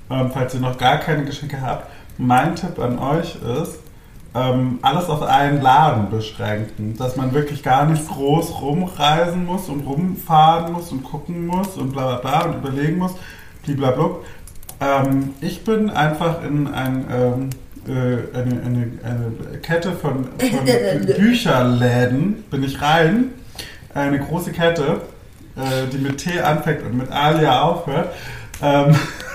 [0.09, 3.79] Ähm, falls ihr noch gar keine Geschenke habt, mein Tipp an euch ist,
[4.35, 6.95] ähm, alles auf einen Laden beschränken.
[6.97, 11.91] Dass man wirklich gar nicht groß rumreisen muss und rumfahren muss und gucken muss und
[11.93, 13.13] bla bla bla und überlegen muss,
[13.63, 14.09] blablabla.
[14.81, 17.49] Ähm, ich bin einfach in ein, ähm,
[17.87, 20.65] äh, eine, eine, eine Kette von, von
[21.17, 23.31] Bücherläden, bin ich rein.
[23.93, 25.01] Eine große Kette,
[25.55, 28.13] äh, die mit T anfängt und mit Alia aufhört.
[28.61, 28.95] Ähm,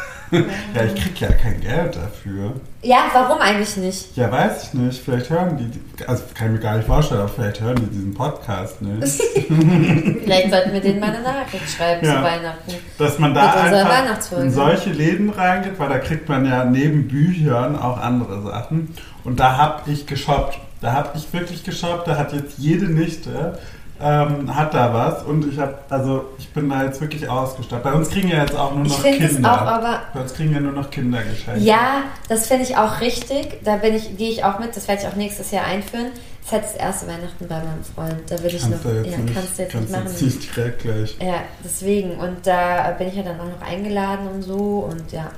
[0.74, 2.52] ja, ich krieg ja kein Geld dafür.
[2.82, 4.16] Ja, warum eigentlich nicht?
[4.16, 5.02] Ja, weiß ich nicht.
[5.02, 8.14] Vielleicht hören die, also kann ich mir gar nicht vorstellen, aber vielleicht hören die diesen
[8.14, 9.02] Podcast nicht.
[10.24, 12.16] Vielleicht sollten wir denen mal eine Nachricht schreiben Ja.
[12.16, 12.72] zu Weihnachten.
[12.98, 17.78] Dass man da einfach in solche Läden reingeht, weil da kriegt man ja neben Büchern
[17.78, 18.94] auch andere Sachen.
[19.24, 20.58] Und da habe ich geshoppt.
[20.80, 22.06] Da habe ich wirklich geshoppt.
[22.08, 23.58] Da hat jetzt jede Nichte
[24.00, 25.22] ähm, hat da was.
[25.22, 27.84] Und ich habe, also ich bin da jetzt wirklich ausgestattet.
[27.84, 29.52] Bei uns kriegen ja jetzt auch nur Ich noch es Kinder.
[29.52, 31.60] auch aber Bei uns kriegen ja nur noch Kinder geschenkt.
[31.62, 33.60] Ja, das finde ich auch richtig.
[33.64, 34.76] Da bin ich, gehe ich auch mit.
[34.76, 36.06] Das werde ich auch nächstes Jahr einführen.
[36.40, 38.20] Das ist halt das erste Weihnachten bei meinem Freund.
[38.28, 38.90] Da will ich Kannst noch.
[38.92, 40.26] du jetzt ja, nicht, kannst du jetzt kannst nicht jetzt machen.
[40.26, 41.16] nicht direkt gleich.
[41.22, 41.34] Ja,
[41.64, 42.10] deswegen.
[42.18, 44.88] Und da bin ich ja dann auch noch eingeladen und so.
[44.90, 45.30] Und ja,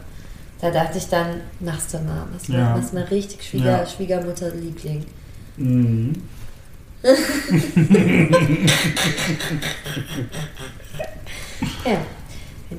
[0.61, 2.25] da dachte ich dann, machst du mal.
[2.33, 2.75] Machst Ja.
[2.77, 3.87] machst mal richtig Schwieger, Ja.
[3.87, 5.05] Schwiegermutter-Liebling.
[5.59, 6.13] Mhm.
[11.85, 11.99] Ja.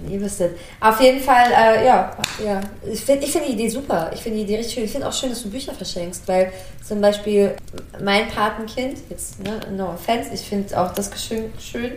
[0.09, 0.57] Ihr wüsstet.
[0.81, 2.11] Auf jeden Fall, äh, ja,
[2.45, 2.59] ja.
[2.91, 4.11] Ich finde ich find die Idee super.
[4.13, 4.83] Ich finde die Idee richtig schön.
[4.83, 6.51] Ich finde auch schön, dass du Bücher verschenkst, weil
[6.85, 7.55] zum Beispiel
[8.03, 11.91] mein Patenkind, jetzt, ne, no offense, ich finde auch das Geschenk schön.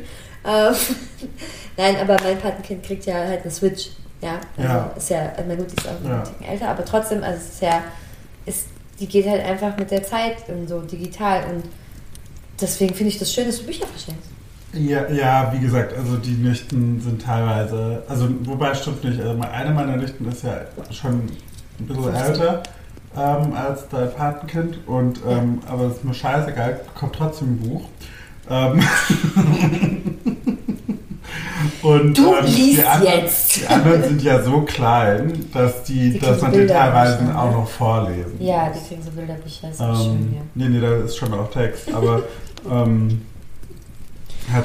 [0.47, 0.75] Ähm,
[1.77, 3.89] Nein, aber mein Patenkind kriegt ja halt eine Switch.
[4.23, 4.93] Ja, also Ja.
[4.97, 6.23] ist ja, na gut, die ist auch Ja.
[6.41, 7.83] ein älter, aber trotzdem, also es ist ja,
[8.47, 8.67] ist,
[9.01, 11.65] die geht halt einfach mit der Zeit und so digital und
[12.63, 14.29] deswegen finde ich das schön, dass du Bücher verschenkst.
[14.73, 19.71] Ja, ja, wie gesagt, also die Nichten sind teilweise, also wobei stimmt nicht, also eine
[19.73, 20.61] meiner Nichten ist ja
[20.93, 21.23] schon
[21.81, 22.25] ein bisschen 15.
[22.25, 22.63] älter
[23.17, 27.83] ähm, als dein Patenkind, und, ähm, aber es ist mir scheißegal, bekommt trotzdem ein Buch.
[28.49, 28.81] Ähm,
[31.83, 33.57] und, Du ähm, liest die anderen, jetzt.
[33.57, 37.69] Die anderen sind ja so klein, dass, die, Die dass man die teilweise auch noch
[37.69, 40.41] vorlesen Ja, die kriegen so Bilderbücher, ist auch schön, Ähm, ja.
[40.55, 42.23] nee, nee, da ist schon auch Text, aber
[42.69, 43.23] ähm,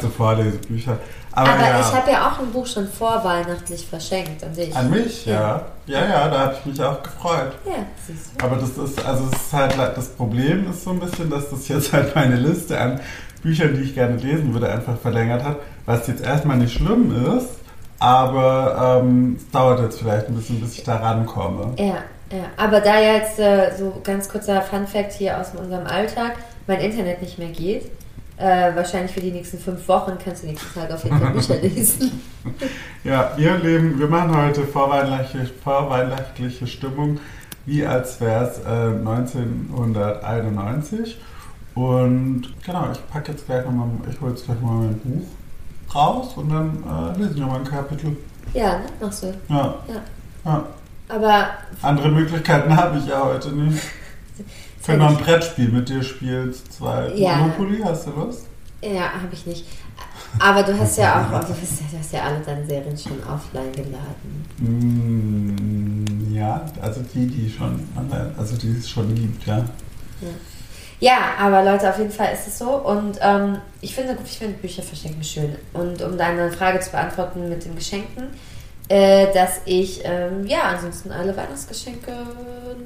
[0.02, 0.98] so Vorlesebücher.
[1.32, 4.74] Aber, Aber ja, ich habe ja auch ein Buch schon vorweihnachtlich verschenkt an dich.
[4.74, 5.66] an mich, ja.
[5.86, 7.52] Ja, ja, da habe ich mich auch gefreut.
[7.66, 8.46] Ja, siehst du.
[8.46, 11.68] Aber das ist, also es ist halt, das Problem ist so ein bisschen, dass das
[11.68, 13.02] jetzt halt meine Liste an
[13.44, 17.50] Büchern, die ich gerne lesen würde, einfach verlängert hat, was jetzt erstmal nicht schlimm ist,
[18.00, 21.74] aber ähm, es dauert jetzt vielleicht ein bisschen, bis ich da rankomme.
[21.78, 21.98] Ja,
[22.32, 22.46] ja.
[22.58, 26.38] Aber da jetzt äh, so ganz kurzer Fun-Fact hier aus unserem Alltag,
[26.68, 27.92] mein Internet nicht mehr geht,
[28.38, 31.56] äh, wahrscheinlich für die nächsten fünf Wochen kannst du nächsten Tag auf jeden Fall Bücher
[31.62, 32.22] lesen.
[33.04, 37.20] Ja, wir leben, wir machen heute vorweihnachtliche, vorweihnachtliche Stimmung,
[37.66, 41.18] wie als wäre es äh, 1991.
[41.76, 45.26] Und genau, ich packe jetzt gleich nochmal, ich hole jetzt gleich mal mein Buch
[45.94, 48.18] raus und dann äh, lesen wir mal ein Kapitel.
[48.54, 48.86] Ja, ne?
[49.00, 49.28] Machst du.
[49.50, 49.76] Ja.
[49.88, 50.02] Ja.
[50.46, 50.66] ja.
[51.08, 51.48] Aber
[51.82, 53.82] Andere Möglichkeiten habe ich ja heute nicht.
[54.86, 57.18] Kann noch ein Brettspiel mit dir spielen, zu zweit.
[57.18, 57.38] Ja.
[57.38, 58.48] Monopoly, hast du Lust?
[58.84, 59.66] ja, habe ich nicht.
[60.38, 63.72] Aber du hast ja auch, du hast, du hast ja alle deine Serien schon offline
[63.72, 64.46] geladen.
[64.60, 69.64] Mm, ja, also die, die schon, online- also die es schon gibt, ja.
[71.00, 72.70] Ja, aber Leute, auf jeden Fall ist es so.
[72.70, 75.56] Und ähm, ich finde, ich finde Bücher verschenken schön.
[75.74, 78.28] Und um deine Frage zu beantworten mit den Geschenken,
[78.88, 82.12] äh, dass ich ähm, ja ansonsten alle Weihnachtsgeschenke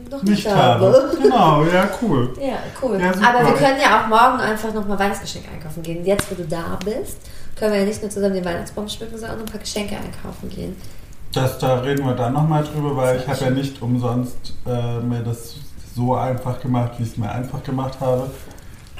[0.09, 1.11] noch nicht, Nicht habe.
[1.21, 2.33] Genau, ja, cool.
[2.41, 2.99] Ja, cool.
[2.99, 6.05] Ja, aber wir können ja auch morgen einfach nochmal Weihnachtsgeschenke einkaufen gehen.
[6.05, 7.17] Jetzt, wo du da bist,
[7.57, 9.95] können wir ja nicht nur zusammen den Weihnachtsbaum schmücken, sondern auch noch ein paar Geschenke
[9.95, 10.75] einkaufen gehen.
[11.33, 15.19] Das, da reden wir dann nochmal drüber, weil ich habe ja nicht umsonst äh, mir
[15.19, 15.55] das
[15.95, 18.31] so einfach gemacht, wie ich es mir einfach gemacht habe,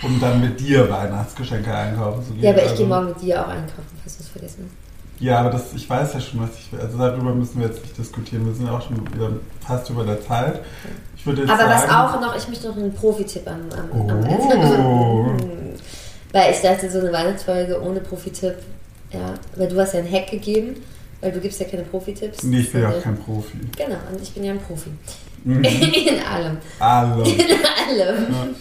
[0.04, 2.44] um dann mit dir Weihnachtsgeschenke einkaufen zu gehen.
[2.44, 4.89] Ja, aber ich Also- gehe morgen mit dir auch einkaufen, falls du es vergessen hast.
[5.20, 6.80] Ja, aber das, ich weiß ja schon, was ich will.
[6.80, 8.46] Also darüber müssen wir jetzt nicht diskutieren.
[8.46, 9.32] Wir sind ja auch schon wieder
[9.66, 10.62] fast über der Zeit.
[11.18, 14.10] Ich würde jetzt Aber was sagen, auch noch, ich möchte noch einen Profi-Tipp am, am,
[14.10, 14.30] am
[14.86, 15.32] Oh.
[16.32, 18.56] Weil ich dachte, so eine Weihnachtsfolge ohne Profi-Tipp,
[19.12, 20.76] ja, weil du hast ja einen Hack gegeben,
[21.22, 22.44] weil du gibst ja keine Profi-Tipps.
[22.44, 23.58] Nee, ich bin ja auch kein Profi.
[23.76, 24.92] Genau, und ich bin ja ein Profi.
[25.44, 25.64] Mhm.
[25.64, 26.58] In allem.
[26.80, 27.24] Alle.
[27.30, 28.56] In allem.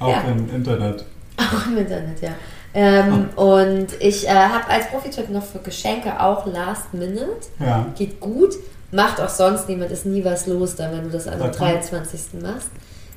[0.00, 0.20] Auch Ja.
[0.22, 1.04] im Internet.
[1.36, 2.30] Auch im Internet, ja.
[2.74, 7.24] Ähm, Und ich äh, habe als Profi-Tipp noch für Geschenke auch Last Minute.
[7.60, 7.86] Ja.
[7.96, 8.54] Geht gut.
[8.90, 11.50] Macht auch sonst niemand, ist nie was los dann, wenn du das Sag mal.
[11.50, 12.20] 23.
[12.42, 12.68] machst.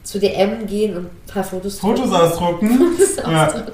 [0.04, 2.16] Zu DM gehen und ein paar Fotos Fotos drucken.
[2.16, 2.70] ausdrucken.
[2.98, 3.46] Fotos Ja.
[3.48, 3.72] ausdrucken.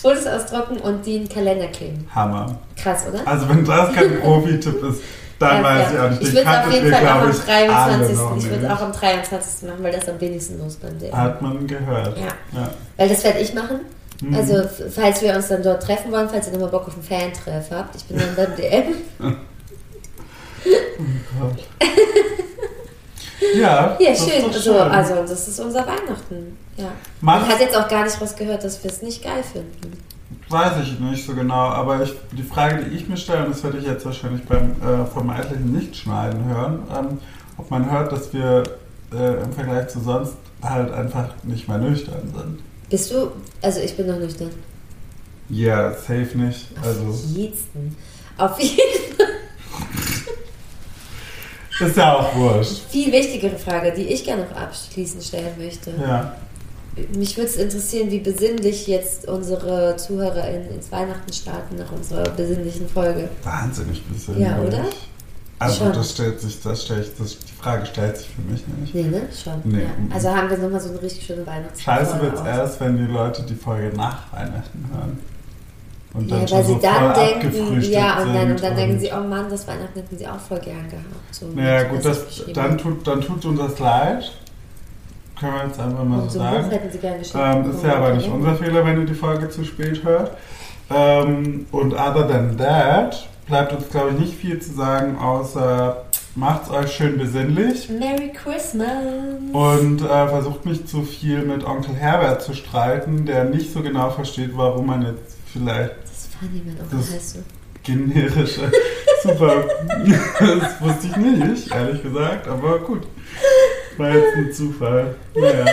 [0.00, 2.06] Fotos ausdrucken und die in den Kalender kleben.
[2.14, 2.58] Hammer.
[2.76, 3.20] Krass, oder?
[3.26, 5.00] Also wenn das kein Profi-Tipp ist,
[5.38, 5.92] dann Ja, weiß ja.
[5.92, 6.22] ich auch nicht.
[6.22, 8.16] Ich würde es auf jeden Fall auch am ich, alle 23.
[8.16, 9.68] noch Ich würde auch am 23.
[9.68, 11.16] machen, weil das am wenigsten los beim DM.
[11.16, 12.18] Hat man gehört.
[12.18, 12.24] Ja.
[12.60, 12.70] ja.
[12.96, 13.80] Weil das werde ich machen.
[14.20, 14.34] Mhm.
[14.34, 17.70] Also, falls wir uns dann dort treffen wollen, falls ihr nochmal Bock auf einen Fan-Treff
[17.70, 18.94] habt, ich bin dann beim DM.
[21.38, 21.58] Gott.
[23.54, 24.52] ja, Ja, das ist schön.
[24.52, 24.76] So, schön.
[24.76, 26.56] also, das ist unser Weihnachten.
[26.76, 26.92] Ja.
[27.20, 29.98] Man hat jetzt auch gar nicht rausgehört, dass wir es nicht geil finden.
[30.48, 33.64] Weiß ich nicht so genau, aber ich, die Frage, die ich mir stelle, und das
[33.64, 37.18] werde ich jetzt wahrscheinlich beim äh, vermeintlichen Nichtschneiden hören, ähm,
[37.56, 38.62] ob man hört, dass wir
[39.12, 42.60] äh, im Vergleich zu sonst halt einfach nicht mehr nüchtern sind.
[42.90, 43.32] Bist du,
[43.62, 44.50] also ich bin noch nüchtern.
[45.48, 46.68] Ja, safe nicht.
[46.82, 47.96] Also, Auf jeden.
[48.36, 49.26] Auf jeden Fall.
[51.88, 52.82] ist ja auch wurscht.
[52.90, 55.90] Viel wichtigere Frage, die ich gerne noch abschließend stellen möchte.
[56.00, 56.36] Ja.
[57.16, 62.88] Mich würde es interessieren, wie besinnlich jetzt unsere ZuhörerInnen ins Weihnachten starten nach unserer besinnlichen
[62.88, 63.28] Folge.
[63.42, 64.46] Wahnsinnig besinnlich.
[64.46, 64.84] Ja, oder?
[65.58, 65.92] Also, Schon.
[65.92, 68.94] das stellt sich, das stellt, das, die Frage stellt sich für mich nicht.
[68.94, 69.22] Nee, ne?
[69.32, 69.54] Schon.
[69.64, 69.82] Nee.
[69.82, 69.88] Ja.
[70.14, 72.46] Also haben wir nochmal so eine richtig schöne Weihnachts Scheiße wird's aus.
[72.46, 75.18] erst, wenn die Leute die Folge nach Weihnachten hören.
[76.12, 78.76] Und Ja, dann weil schon sie so voll dann denken, ja, und dann, und dann
[78.76, 81.34] denken sie, oh Mann, das Weihnachten hätten sie auch voll gern gehabt.
[81.34, 84.32] So, mit, gut, das, dann, tut, dann tut uns das leid.
[85.38, 86.70] Können wir jetzt einfach mal Und so ein Buch sagen.
[86.70, 87.14] hätten sie gern.
[87.64, 90.32] Ähm, ist ja aber nicht unser Fehler, wenn ihr die Folge zu spät hört.
[90.90, 96.70] Ähm, und other than that bleibt uns, glaube ich, nicht viel zu sagen, außer macht's
[96.70, 98.88] euch schön besinnlich Merry Christmas!
[99.52, 104.10] und äh, versucht nicht zu viel mit Onkel Herbert zu streiten, der nicht so genau
[104.10, 107.38] versteht, warum man jetzt vielleicht Das ist funny, mein Onkel Das- heißt so.
[107.82, 108.72] generische.
[109.22, 109.64] Super.
[110.38, 113.06] das wusste ich nicht, ehrlich gesagt, aber gut.
[113.96, 115.14] War jetzt ein Zufall.
[115.34, 115.64] Naja.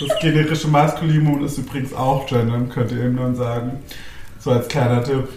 [0.00, 3.80] Das generische Maskulinum ist übrigens auch gendern, könnt ihr ihm dann sagen.
[4.40, 5.28] So als kleiner Tipp,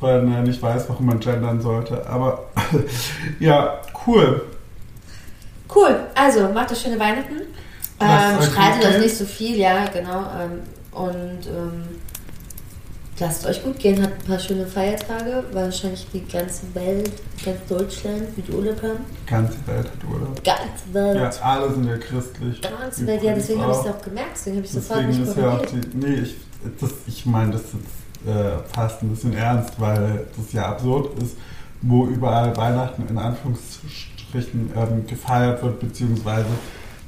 [0.00, 2.06] weil er nicht weiß, warum man gendern sollte.
[2.06, 2.46] Aber
[3.40, 4.42] ja, cool.
[5.74, 7.42] Cool, also macht euch schöne Weihnachten.
[8.00, 10.24] Ähm, euch streitet euch nicht so viel, ja, genau.
[10.40, 10.60] Ähm,
[10.92, 11.84] und ähm,
[13.20, 15.44] lasst euch gut gehen, hat ein paar schöne Feiertage.
[15.52, 17.12] Wahrscheinlich die ganze Welt,
[17.44, 19.04] ganz Deutschland, wie die Urlaub haben.
[19.26, 20.42] Die ganze Welt hat Urlaub.
[20.42, 21.16] Ganze Welt.
[21.16, 22.60] Ja, alle sind ja christlich.
[22.62, 25.36] Ganze Welt, ja, deswegen habe ich es auch gemerkt, deswegen habe ich sofort nicht ist
[25.36, 25.80] ja auch die.
[25.94, 26.36] Nee, ich,
[26.80, 31.36] das, ich meine das jetzt äh, fast ein bisschen ernst, weil das ja absurd ist,
[31.82, 36.50] wo überall Weihnachten in Anführungsstrichen ähm, gefeiert wird, beziehungsweise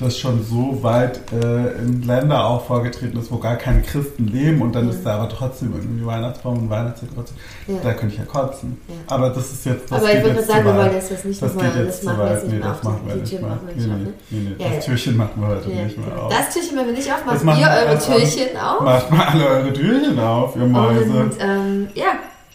[0.02, 4.60] das schon so weit äh, in Länder auch vorgetreten ist, wo gar keine Christen leben
[4.62, 4.90] und dann Mhm.
[4.90, 7.38] ist da aber trotzdem irgendwie Weihnachtsbaum und Weihnachtsdekoration.
[7.68, 7.74] Ja.
[7.82, 8.76] Da könnte ich ja kotzen.
[8.88, 8.94] Ja.
[9.14, 9.90] Aber das ist jetzt.
[9.90, 12.00] Das Aber ich gerade sagen, wir wollen jetzt das nicht Das nochmal, geht jetzt das
[12.00, 12.32] zu machen wir weit.
[12.34, 13.46] jetzt nicht Nee, mehr das machen wir nicht wir Nee,
[13.76, 14.12] nee, ne?
[14.30, 14.62] nee, nee.
[14.64, 14.80] Ja, Das ja.
[14.92, 16.32] Türchen machen wir heute Ja, nicht mehr auf.
[16.34, 17.98] Das Türchen machen wir nicht auf, Das macht ihr wir eure.
[17.98, 18.80] Türchen auf.
[18.80, 21.10] Macht mal alle eure Türchen auf, ihr Mäuse.
[21.12, 22.06] Und ähm, ja,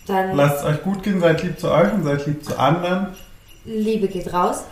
[0.08, 3.08] dann Lasst es euch gut gehen, seid lieb zu euch und seid lieb zu anderen.
[3.66, 4.64] Liebe geht raus.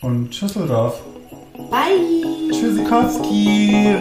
[0.00, 1.00] Und Tschüsseldorf.
[1.58, 2.50] Bye!
[2.50, 3.96] Tschüssikowski.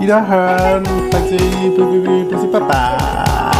[0.00, 0.84] Wiederhören.
[0.84, 3.55] Bussi, bussi, bussi, baba.